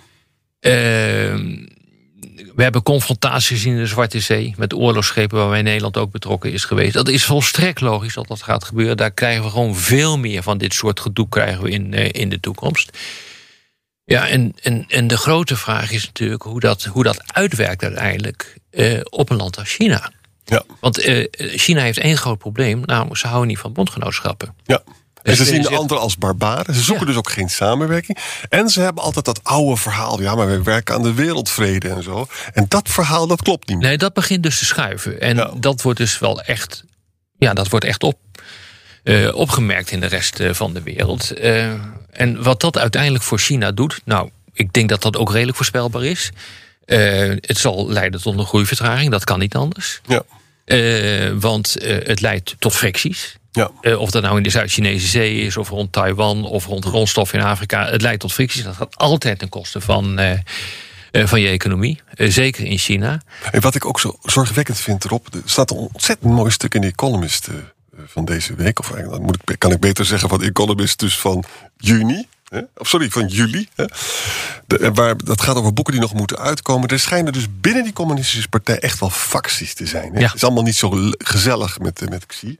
Ehm, 0.60 1.66
we 2.54 2.62
hebben 2.62 2.82
confrontaties 2.82 3.64
in 3.64 3.76
de 3.76 3.86
Zwarte 3.86 4.20
Zee 4.20 4.54
met 4.56 4.74
oorlogsschepen 4.74 5.38
waarbij 5.38 5.62
Nederland 5.62 5.96
ook 5.96 6.10
betrokken 6.10 6.52
is 6.52 6.64
geweest. 6.64 6.92
Dat 6.92 7.08
is 7.08 7.24
volstrekt 7.24 7.80
logisch 7.80 8.14
dat 8.14 8.28
dat 8.28 8.42
gaat 8.42 8.64
gebeuren. 8.64 8.96
Daar 8.96 9.10
krijgen 9.10 9.44
we 9.44 9.50
gewoon 9.50 9.76
veel 9.76 10.18
meer 10.18 10.42
van 10.42 10.58
dit 10.58 10.74
soort 10.74 11.00
gedoe 11.00 11.28
krijgen 11.28 11.62
we 11.62 11.70
in, 11.70 11.94
eh, 11.94 12.08
in 12.12 12.28
de 12.28 12.40
toekomst. 12.40 12.98
Ja, 14.04 14.28
en, 14.28 14.54
en, 14.62 14.84
en 14.88 15.06
de 15.06 15.16
grote 15.16 15.56
vraag 15.56 15.90
is 15.90 16.06
natuurlijk 16.06 16.42
hoe 16.42 16.60
dat, 16.60 16.84
hoe 16.84 17.02
dat 17.02 17.32
uitwerkt 17.32 17.82
uiteindelijk 17.82 18.58
eh, 18.70 19.00
op 19.04 19.30
een 19.30 19.36
land 19.36 19.58
als 19.58 19.72
China. 19.72 20.12
Ja. 20.44 20.62
Want 20.80 20.98
eh, 20.98 21.26
China 21.36 21.82
heeft 21.82 21.98
één 21.98 22.16
groot 22.16 22.38
probleem, 22.38 22.82
namelijk 22.84 23.20
ze 23.20 23.26
houden 23.26 23.48
niet 23.48 23.58
van 23.58 23.72
bondgenootschappen. 23.72 24.54
Ja. 24.64 24.82
En 25.24 25.36
ze 25.36 25.44
zien 25.44 25.62
de 25.62 25.76
anderen 25.76 26.02
als 26.02 26.16
barbaren. 26.18 26.74
Ze 26.74 26.80
zoeken 26.82 27.02
Ja. 27.06 27.10
dus 27.10 27.18
ook 27.18 27.30
geen 27.30 27.48
samenwerking. 27.50 28.18
En 28.48 28.68
ze 28.68 28.80
hebben 28.80 29.02
altijd 29.02 29.24
dat 29.24 29.40
oude 29.42 29.76
verhaal. 29.80 30.20
Ja, 30.20 30.34
maar 30.34 30.46
we 30.46 30.62
werken 30.62 30.94
aan 30.94 31.02
de 31.02 31.14
wereldvrede 31.14 31.88
en 31.88 32.02
zo. 32.02 32.26
En 32.52 32.66
dat 32.68 32.88
verhaal, 32.88 33.26
dat 33.26 33.42
klopt 33.42 33.68
niet 33.68 33.78
meer. 33.78 33.86
Nee, 33.88 33.98
dat 33.98 34.12
begint 34.12 34.42
dus 34.42 34.58
te 34.58 34.64
schuiven. 34.64 35.20
En 35.20 35.36
Ja. 35.36 35.50
dat 35.56 35.82
wordt 35.82 35.98
dus 35.98 36.18
wel 36.18 36.40
echt, 36.42 36.84
ja, 37.38 37.52
dat 37.54 37.68
wordt 37.68 37.84
echt 37.84 38.02
op, 38.02 38.18
eh, 39.02 39.34
opgemerkt 39.34 39.90
in 39.90 40.00
de 40.00 40.06
rest 40.06 40.40
eh, 40.40 40.52
van 40.54 40.72
de 40.74 40.82
wereld. 40.82 41.30
Eh, 41.30 41.72
en 42.10 42.42
wat 42.42 42.60
dat 42.60 42.78
uiteindelijk 42.78 43.24
voor 43.24 43.38
China 43.38 43.72
doet, 43.72 44.00
nou, 44.04 44.30
ik 44.52 44.72
denk 44.72 44.88
dat 44.88 45.02
dat 45.02 45.16
ook 45.16 45.32
redelijk 45.32 45.56
voorspelbaar 45.56 46.04
is. 46.04 46.30
Het 46.86 47.58
zal 47.58 47.88
leiden 47.90 48.22
tot 48.22 48.38
een 48.38 48.46
groeivertraging, 48.46 49.10
dat 49.10 49.24
kan 49.24 49.38
niet 49.38 49.54
anders. 49.54 50.00
Ja. 50.06 50.22
Eh, 50.64 51.30
want 51.40 51.76
eh, 51.76 52.06
het 52.06 52.20
leidt 52.20 52.54
tot 52.58 52.74
fricties. 52.74 53.36
Ja. 53.52 53.70
Eh, 53.80 54.00
of 54.00 54.10
dat 54.10 54.22
nou 54.22 54.36
in 54.36 54.42
de 54.42 54.50
Zuid-Chinese 54.50 55.06
Zee 55.06 55.40
is, 55.40 55.56
of 55.56 55.68
rond 55.68 55.92
Taiwan, 55.92 56.44
of 56.44 56.66
rond 56.66 56.84
grondstoffen 56.84 57.38
in 57.38 57.44
Afrika. 57.44 57.90
Het 57.90 58.02
leidt 58.02 58.20
tot 58.20 58.32
fricties. 58.32 58.62
Dat 58.62 58.76
gaat 58.76 58.96
altijd 58.96 59.38
ten 59.38 59.48
koste 59.48 59.80
van, 59.80 60.20
van 61.12 61.40
je 61.40 61.48
economie. 61.48 62.00
Zeker 62.16 62.64
in 62.64 62.78
China. 62.78 63.22
En 63.50 63.60
wat 63.60 63.74
ik 63.74 63.84
ook 63.84 64.00
zo 64.00 64.18
zorgwekkend 64.22 64.80
vind 64.80 65.04
erop, 65.04 65.34
er 65.34 65.40
staat 65.44 65.70
een 65.70 65.76
ontzettend 65.76 66.32
mooi 66.32 66.50
stuk 66.50 66.74
in 66.74 66.80
The 66.80 66.86
Economist 66.86 67.48
van 68.06 68.24
deze 68.24 68.54
week. 68.54 68.78
Of 68.78 68.92
eigenlijk 68.92 69.22
moet 69.22 69.38
ik, 69.44 69.58
kan 69.58 69.72
ik 69.72 69.80
beter 69.80 70.04
zeggen 70.04 70.28
van 70.28 70.38
The 70.38 70.46
Economist 70.46 70.98
dus 70.98 71.18
van 71.18 71.44
juni. 71.76 72.26
Hè? 72.54 72.60
Of 72.76 72.88
sorry, 72.88 73.10
van 73.10 73.26
juli. 73.26 73.68
Hè? 73.74 73.84
De, 74.66 74.78
en 74.78 74.94
waar, 74.94 75.16
dat 75.16 75.42
gaat 75.42 75.56
over 75.56 75.72
boeken 75.72 75.92
die 75.92 76.02
nog 76.02 76.14
moeten 76.14 76.38
uitkomen. 76.38 76.88
Er 76.88 77.00
schijnen 77.00 77.32
dus 77.32 77.46
binnen 77.60 77.84
die 77.84 77.92
communistische 77.92 78.48
partij 78.48 78.78
echt 78.78 79.00
wel 79.00 79.10
facties 79.10 79.74
te 79.74 79.86
zijn. 79.86 80.12
Hè? 80.12 80.18
Ja. 80.18 80.26
Het 80.26 80.34
is 80.34 80.44
allemaal 80.44 80.62
niet 80.62 80.76
zo 80.76 81.10
gezellig 81.18 81.78
met, 81.78 82.10
met 82.10 82.26
Xi. 82.26 82.58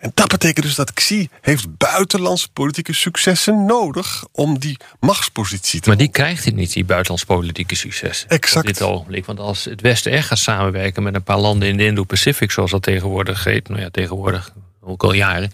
En 0.00 0.10
dat 0.14 0.28
betekent 0.28 0.66
dus 0.66 0.74
dat 0.74 0.92
Xi 0.92 1.28
heeft 1.40 1.76
buitenlandse 1.76 2.48
politieke 2.52 2.92
successen 2.92 3.64
nodig 3.64 4.24
om 4.32 4.58
die 4.58 4.76
machtspositie 5.00 5.80
te 5.80 5.88
Maar 5.88 5.98
die 5.98 6.08
krijgt 6.08 6.44
het 6.44 6.54
niet, 6.54 6.72
die 6.72 6.84
buitenlands 6.84 7.24
politieke 7.24 7.74
succes. 7.74 8.24
Exact. 8.28 8.68
Op 8.68 8.74
dit 8.74 8.82
ogenblik. 8.82 9.26
Want 9.26 9.38
als 9.38 9.64
het 9.64 9.80
Westen 9.80 10.12
echt 10.12 10.26
gaat 10.26 10.38
samenwerken 10.38 11.02
met 11.02 11.14
een 11.14 11.22
paar 11.22 11.38
landen 11.38 11.68
in 11.68 11.76
de 11.76 11.84
Indo-Pacific, 11.84 12.50
zoals 12.50 12.70
dat 12.70 12.82
tegenwoordig 12.82 13.44
heet, 13.44 13.68
nou 13.68 13.80
ja, 13.80 13.90
tegenwoordig 13.90 14.52
ook 14.80 15.02
al 15.02 15.12
jaren. 15.12 15.52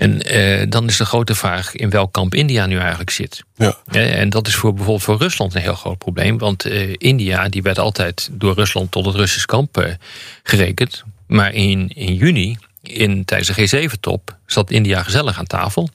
En 0.00 0.22
eh, 0.22 0.66
dan 0.68 0.88
is 0.88 0.96
de 0.96 1.04
grote 1.04 1.34
vraag 1.34 1.74
in 1.74 1.90
welk 1.90 2.12
kamp 2.12 2.34
India 2.34 2.66
nu 2.66 2.78
eigenlijk 2.78 3.10
zit. 3.10 3.42
Ja. 3.56 3.76
En 3.90 4.30
dat 4.30 4.46
is 4.46 4.54
voor 4.54 4.74
bijvoorbeeld 4.74 5.02
voor 5.02 5.18
Rusland 5.18 5.54
een 5.54 5.60
heel 5.60 5.74
groot 5.74 5.98
probleem. 5.98 6.38
Want 6.38 6.64
eh, 6.64 6.94
India 6.96 7.48
die 7.48 7.62
werd 7.62 7.78
altijd 7.78 8.28
door 8.32 8.54
Rusland 8.54 8.90
tot 8.90 9.06
het 9.06 9.14
Russisch 9.14 9.44
kamp 9.44 9.76
eh, 9.76 9.94
gerekend. 10.42 11.04
Maar 11.26 11.54
in, 11.54 11.88
in 11.88 12.14
juni, 12.14 12.58
in, 12.82 13.24
tijdens 13.24 13.72
de 13.72 13.88
G7-top, 13.88 14.36
zat 14.46 14.70
India 14.70 15.02
gezellig 15.02 15.38
aan 15.38 15.46
tafel. 15.46 15.88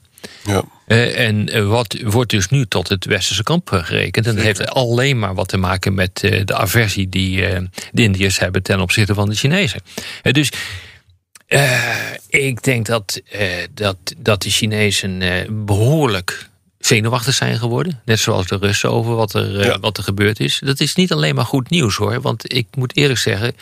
Ja. 0.44 0.64
En 0.86 1.68
wat 1.68 1.96
wordt 2.02 2.30
dus 2.30 2.48
nu 2.48 2.66
tot 2.66 2.88
het 2.88 3.04
westerse 3.04 3.42
kamp 3.42 3.68
gerekend. 3.72 4.26
En 4.26 4.34
dat 4.34 4.44
heeft 4.44 4.68
alleen 4.68 5.18
maar 5.18 5.34
wat 5.34 5.48
te 5.48 5.56
maken 5.56 5.94
met 5.94 6.18
de 6.44 6.54
aversie 6.54 7.08
die 7.08 7.40
de 7.92 8.02
Indiërs 8.02 8.38
hebben 8.38 8.62
ten 8.62 8.80
opzichte 8.80 9.14
van 9.14 9.28
de 9.28 9.34
Chinezen. 9.34 9.80
Dus 10.22 10.50
eh, 11.46 12.12
ik 12.28 12.62
denk 12.62 12.86
dat, 12.86 13.20
eh, 13.30 13.48
dat, 13.74 13.96
dat 14.18 14.42
de 14.42 14.50
Chinezen 14.50 15.22
eh, 15.22 15.48
behoorlijk 15.50 16.48
zenuwachtig 16.78 17.34
zijn 17.34 17.58
geworden. 17.58 18.00
Net 18.04 18.18
zoals 18.18 18.46
de 18.46 18.56
Russen 18.56 18.90
over 18.90 19.14
wat 19.14 19.34
er, 19.34 19.64
Ja. 19.64 19.78
wat 19.78 19.96
er 19.96 20.02
gebeurd 20.02 20.40
is. 20.40 20.60
Dat 20.64 20.80
is 20.80 20.94
niet 20.94 21.12
alleen 21.12 21.34
maar 21.34 21.44
goed 21.44 21.70
nieuws 21.70 21.96
hoor. 21.96 22.20
Want 22.20 22.52
ik 22.54 22.66
moet 22.76 22.96
eerlijk 22.96 23.18
zeggen. 23.18 23.54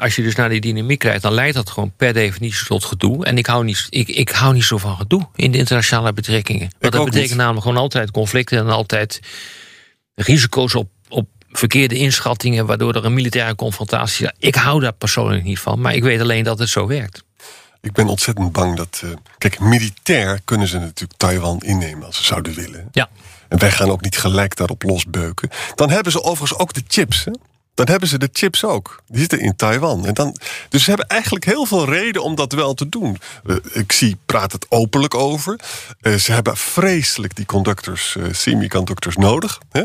als 0.00 0.16
je 0.16 0.22
dus 0.22 0.34
naar 0.34 0.48
die 0.48 0.60
dynamiek 0.60 0.98
kijkt, 0.98 1.22
dan 1.22 1.32
leidt 1.32 1.54
dat 1.54 1.70
gewoon 1.70 1.92
per 1.96 2.12
definitie 2.12 2.66
tot 2.66 2.84
gedoe. 2.84 3.24
En 3.24 3.38
ik 3.38 3.46
hou 3.46 3.64
niet, 3.64 3.86
ik, 3.88 4.08
ik 4.08 4.28
hou 4.28 4.54
niet 4.54 4.64
zo 4.64 4.78
van 4.78 4.96
gedoe 4.96 5.28
in 5.34 5.50
de 5.50 5.58
internationale 5.58 6.12
betrekkingen. 6.12 6.70
Want 6.78 6.92
dat 6.92 7.04
betekent 7.04 7.28
niet. 7.28 7.38
namelijk 7.38 7.62
gewoon 7.62 7.82
altijd 7.82 8.10
conflicten 8.10 8.58
en 8.58 8.68
altijd 8.68 9.20
risico's 10.14 10.74
op, 10.74 10.88
op 11.08 11.28
verkeerde 11.58 11.94
inschattingen, 11.94 12.66
waardoor 12.66 12.94
er 12.94 13.04
een 13.04 13.14
militaire 13.14 13.54
confrontatie. 13.54 14.30
Ik 14.38 14.54
hou 14.54 14.80
daar 14.80 14.92
persoonlijk 14.92 15.44
niet 15.44 15.58
van, 15.58 15.80
maar 15.80 15.94
ik 15.94 16.02
weet 16.02 16.20
alleen 16.20 16.44
dat 16.44 16.58
het 16.58 16.68
zo 16.68 16.86
werkt. 16.86 17.22
Ik 17.80 17.92
ben 17.92 18.06
ontzettend 18.06 18.52
bang 18.52 18.76
dat. 18.76 19.00
eh, 19.04 19.10
kijk, 19.38 19.60
militair 19.60 20.40
kunnen 20.44 20.66
ze 20.68 20.78
natuurlijk 20.78 21.18
Taiwan 21.18 21.60
innemen 21.60 22.06
als 22.06 22.16
ze 22.16 22.24
zouden 22.24 22.54
willen. 22.54 22.88
Ja. 22.92 23.08
En 23.48 23.58
wij 23.58 23.70
gaan 23.70 23.90
ook 23.90 24.00
niet 24.00 24.18
gelijk 24.18 24.56
daarop 24.56 24.82
losbeuken. 24.82 25.50
Dan 25.74 25.90
hebben 25.90 26.12
ze 26.12 26.22
overigens 26.22 26.60
ook 26.60 26.72
de 26.74 26.82
chips. 26.88 27.24
Hè? 27.24 27.32
Dan 27.74 27.86
hebben 27.88 28.08
ze 28.08 28.18
de 28.18 28.28
chips 28.32 28.64
ook. 28.64 29.02
Die 29.06 29.20
zitten 29.20 29.40
in 29.40 29.56
Taiwan. 29.56 30.06
En 30.06 30.14
dan, 30.14 30.36
dus 30.68 30.82
ze 30.82 30.88
hebben 30.88 31.08
eigenlijk 31.08 31.44
heel 31.44 31.64
veel 31.66 31.84
reden 31.84 32.22
om 32.22 32.34
dat 32.34 32.52
wel 32.52 32.74
te 32.74 32.88
doen. 32.88 33.18
Eh, 33.46 33.56
ik 33.72 33.92
zie, 33.92 34.16
praat 34.26 34.52
het 34.52 34.66
openlijk 34.68 35.14
over. 35.14 35.60
Eh, 36.00 36.14
ze 36.14 36.32
hebben 36.32 36.56
vreselijk 36.56 37.36
die 37.36 37.46
conductors, 37.46 38.16
semiconductors 38.30 39.16
nodig. 39.16 39.58
Hè? 39.70 39.82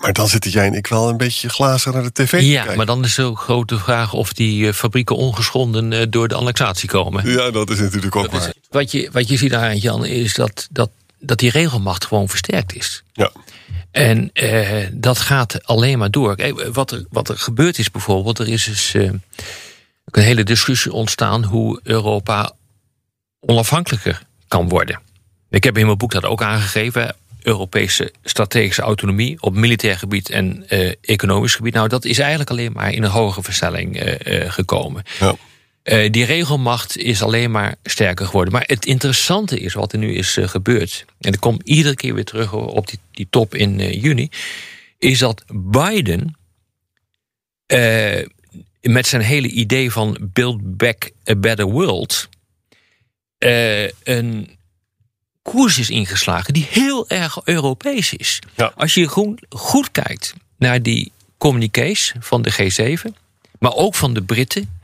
Maar 0.00 0.12
dan 0.12 0.28
zitten 0.28 0.50
jij 0.50 0.66
en 0.66 0.74
ik 0.74 0.86
wel 0.86 1.08
een 1.08 1.16
beetje 1.16 1.48
glazen 1.48 1.92
naar 1.92 2.02
de 2.02 2.12
tv 2.12 2.38
te 2.38 2.46
Ja, 2.46 2.58
kijken. 2.58 2.76
maar 2.76 2.86
dan 2.86 3.04
is 3.04 3.14
de 3.14 3.36
grote 3.36 3.78
vraag 3.78 4.12
of 4.12 4.32
die 4.32 4.66
eh, 4.68 4.72
fabrieken 4.72 5.16
ongeschonden 5.16 5.92
eh, 5.92 6.06
door 6.10 6.28
de 6.28 6.34
annexatie 6.34 6.88
komen. 6.88 7.30
Ja, 7.30 7.50
dat 7.50 7.70
is 7.70 7.78
natuurlijk 7.78 8.16
ook 8.16 8.30
waar. 8.30 8.52
Wat 8.70 8.90
je, 8.90 9.08
wat 9.12 9.28
je 9.28 9.36
ziet 9.36 9.50
daar, 9.50 9.74
Jan, 9.74 10.04
is 10.04 10.34
dat, 10.34 10.68
dat, 10.70 10.90
dat 11.18 11.38
die 11.38 11.50
regelmacht 11.50 12.04
gewoon 12.06 12.28
versterkt 12.28 12.74
is. 12.74 13.02
Ja. 13.12 13.30
En 13.90 14.30
eh, 14.32 14.86
dat 14.92 15.18
gaat 15.18 15.64
alleen 15.66 15.98
maar 15.98 16.10
door. 16.10 16.36
Kijk, 16.36 16.68
wat, 16.72 16.90
er, 16.90 17.04
wat 17.10 17.28
er 17.28 17.38
gebeurd 17.38 17.78
is 17.78 17.90
bijvoorbeeld, 17.90 18.38
er 18.38 18.48
is 18.48 18.64
dus 18.64 18.94
eh, 18.94 19.02
een 20.04 20.22
hele 20.22 20.44
discussie 20.44 20.92
ontstaan 20.92 21.44
hoe 21.44 21.80
Europa 21.82 22.52
onafhankelijker 23.40 24.22
kan 24.48 24.68
worden. 24.68 25.00
Ik 25.50 25.64
heb 25.64 25.78
in 25.78 25.86
mijn 25.86 25.98
boek 25.98 26.12
dat 26.12 26.24
ook 26.24 26.42
aangegeven. 26.42 27.16
Europese 27.42 28.12
strategische 28.24 28.82
autonomie 28.82 29.42
op 29.42 29.54
militair 29.54 29.98
gebied 29.98 30.30
en 30.30 30.68
eh, 30.68 30.92
economisch 31.00 31.54
gebied. 31.54 31.74
Nou, 31.74 31.88
dat 31.88 32.04
is 32.04 32.18
eigenlijk 32.18 32.50
alleen 32.50 32.72
maar 32.72 32.92
in 32.92 33.02
een 33.02 33.10
hogere 33.10 33.42
versnelling 33.42 33.96
eh, 33.96 34.42
eh, 34.42 34.52
gekomen. 34.52 35.02
Ja. 35.20 35.36
Die 36.10 36.24
regelmacht 36.24 36.96
is 36.96 37.22
alleen 37.22 37.50
maar 37.50 37.74
sterker 37.82 38.26
geworden. 38.26 38.52
Maar 38.52 38.64
het 38.66 38.86
interessante 38.86 39.60
is 39.60 39.74
wat 39.74 39.92
er 39.92 39.98
nu 39.98 40.14
is 40.14 40.38
gebeurd. 40.40 41.04
En 41.20 41.32
ik 41.32 41.40
kom 41.40 41.60
iedere 41.64 41.94
keer 41.94 42.14
weer 42.14 42.24
terug 42.24 42.52
op 42.52 42.86
die, 42.86 42.98
die 43.10 43.26
top 43.30 43.54
in 43.54 44.00
juni. 44.00 44.28
Is 44.98 45.18
dat 45.18 45.44
Biden 45.52 46.36
met 48.80 49.06
zijn 49.06 49.22
hele 49.22 49.48
idee 49.48 49.90
van 49.90 50.18
Build 50.20 50.76
Back 50.76 51.10
a 51.30 51.34
Better 51.34 51.66
World. 51.66 52.28
een 54.02 54.57
koers 55.50 55.78
is 55.78 55.90
ingeslagen 55.90 56.52
die 56.52 56.66
heel 56.70 57.08
erg 57.08 57.38
Europees 57.44 58.12
is. 58.14 58.38
Ja. 58.56 58.72
Als 58.76 58.94
je 58.94 59.06
goed, 59.06 59.46
goed 59.48 59.90
kijkt 59.90 60.34
naar 60.58 60.82
die 60.82 61.12
communiqués 61.38 62.14
van 62.20 62.42
de 62.42 62.52
G7, 62.52 63.10
maar 63.58 63.74
ook 63.74 63.94
van 63.94 64.14
de 64.14 64.22
Britten 64.22 64.80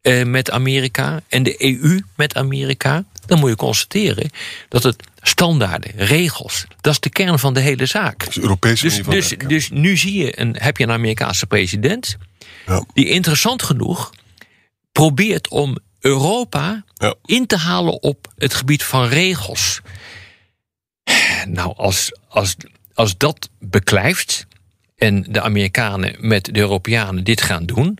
eh, 0.00 0.24
met 0.24 0.50
Amerika 0.50 1.20
en 1.28 1.42
de 1.42 1.82
EU 1.82 2.00
met 2.16 2.34
Amerika, 2.34 3.04
dan 3.26 3.38
moet 3.38 3.50
je 3.50 3.56
constateren 3.56 4.30
dat 4.68 4.82
het 4.82 5.02
standaarden, 5.22 5.92
regels, 5.96 6.64
dat 6.80 6.92
is 6.92 7.00
de 7.00 7.10
kern 7.10 7.38
van 7.38 7.54
de 7.54 7.60
hele 7.60 7.86
zaak. 7.86 8.24
Dus 8.24 8.38
Europese 8.38 8.84
Dus, 8.84 8.98
van 8.98 9.12
dus, 9.12 9.34
dus 9.46 9.70
nu 9.70 9.96
zie 9.96 10.14
je 10.14 10.40
een, 10.40 10.56
heb 10.58 10.76
je 10.76 10.84
een 10.84 10.90
Amerikaanse 10.90 11.46
president 11.46 12.16
Ja. 12.66 12.84
die 12.94 13.08
interessant 13.08 13.62
genoeg 13.62 14.10
probeert 14.92 15.48
om 15.48 15.78
Europa 16.00 16.84
Ja. 16.94 17.14
in 17.24 17.46
te 17.46 17.56
halen 17.56 18.02
op 18.02 18.32
het 18.36 18.54
gebied 18.54 18.82
van 18.84 19.06
regels. 19.06 19.80
Nou, 21.46 21.72
als, 21.76 22.12
als, 22.28 22.56
als 22.94 23.16
dat 23.16 23.48
beklijft 23.58 24.46
en 24.96 25.26
de 25.28 25.40
Amerikanen 25.40 26.16
met 26.18 26.44
de 26.44 26.58
Europeanen 26.60 27.24
dit 27.24 27.40
gaan 27.40 27.66
doen, 27.66 27.98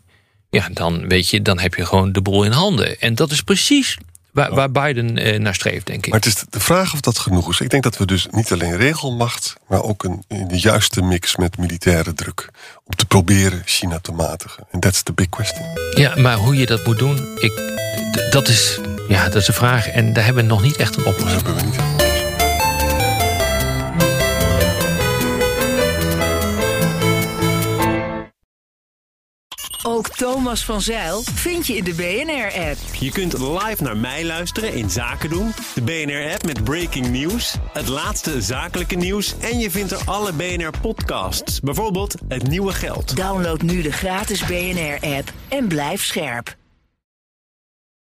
ja, 0.51 0.69
dan 0.73 1.09
weet 1.09 1.29
je, 1.29 1.43
dan 1.43 1.59
heb 1.59 1.75
je 1.75 1.87
gewoon 1.87 2.13
de 2.13 2.23
boel 2.23 2.45
in 2.45 2.53
handen. 2.53 3.01
En 3.01 3.15
dat 3.15 3.31
is 3.31 3.43
precies 3.43 3.97
waar, 4.33 4.55
waar 4.55 4.71
Biden 4.71 5.17
eh, 5.19 5.39
naar 5.39 5.55
streeft, 5.55 5.87
denk 5.87 6.05
ik. 6.07 6.13
Maar 6.13 6.21
het 6.21 6.29
is 6.29 6.45
de 6.51 6.61
vraag 6.61 6.93
of 6.93 7.01
dat 7.01 7.19
genoeg 7.19 7.51
is. 7.51 7.61
Ik 7.61 7.71
denk 7.71 7.83
dat 7.83 7.97
we 7.99 8.07
dus 8.07 8.27
niet 8.31 8.53
alleen 8.53 8.77
regelmacht, 8.77 9.57
maar 9.69 9.83
ook 9.83 10.05
een, 10.05 10.25
de 10.29 10.59
juiste 10.61 11.03
mix 11.03 11.37
met 11.37 11.59
militaire 11.59 12.15
druk. 12.15 12.49
Om 12.85 12.95
te 12.95 13.07
proberen 13.07 13.63
China 13.65 13.99
te 13.99 14.13
matigen. 14.13 14.67
En 14.71 14.81
that's 14.81 15.03
the 15.03 15.13
big 15.13 15.29
question. 15.29 15.65
Ja, 15.95 16.17
maar 16.17 16.37
hoe 16.37 16.57
je 16.57 16.67
dat 16.67 16.87
moet 16.87 16.99
doen, 16.99 17.17
ik, 17.41 17.53
dat, 18.31 18.49
is, 18.49 18.81
ja, 19.09 19.25
dat 19.25 19.35
is 19.35 19.47
de 19.47 19.53
vraag. 19.53 19.89
En 19.89 20.13
daar 20.13 20.25
hebben 20.25 20.43
we 20.43 20.49
nog 20.49 20.63
niet 20.63 20.77
echt 20.77 20.97
een 20.97 21.05
oplossing. 21.05 21.65
niet. 21.65 21.99
Ook 29.91 30.09
Thomas 30.09 30.65
van 30.65 30.81
Zeil 30.81 31.23
vind 31.23 31.67
je 31.67 31.77
in 31.77 31.85
de 31.85 31.95
BNR-app. 31.95 32.77
Je 33.01 33.11
kunt 33.11 33.39
live 33.39 33.83
naar 33.83 33.97
mij 33.97 34.25
luisteren 34.25 34.75
in 34.75 34.91
Zaken 34.91 35.31
doen. 35.31 35.53
De 35.75 35.83
BNR-app 35.83 36.45
met 36.45 36.65
breaking 36.65 37.09
news. 37.09 37.57
Het 37.73 37.89
laatste 37.89 38.43
zakelijke 38.43 38.95
nieuws. 38.95 39.35
En 39.41 39.59
je 39.59 39.71
vindt 39.71 39.91
er 39.91 40.01
alle 40.05 40.33
BNR-podcasts. 40.33 41.61
Bijvoorbeeld 41.61 42.15
Het 42.29 42.49
Nieuwe 42.49 42.73
Geld. 42.73 43.17
Download 43.17 43.63
nu 43.63 43.83
de 43.83 43.93
gratis 43.93 44.45
BNR-app 44.45 45.33
en 45.49 45.69
blijf 45.69 46.05
scherp. 46.05 46.57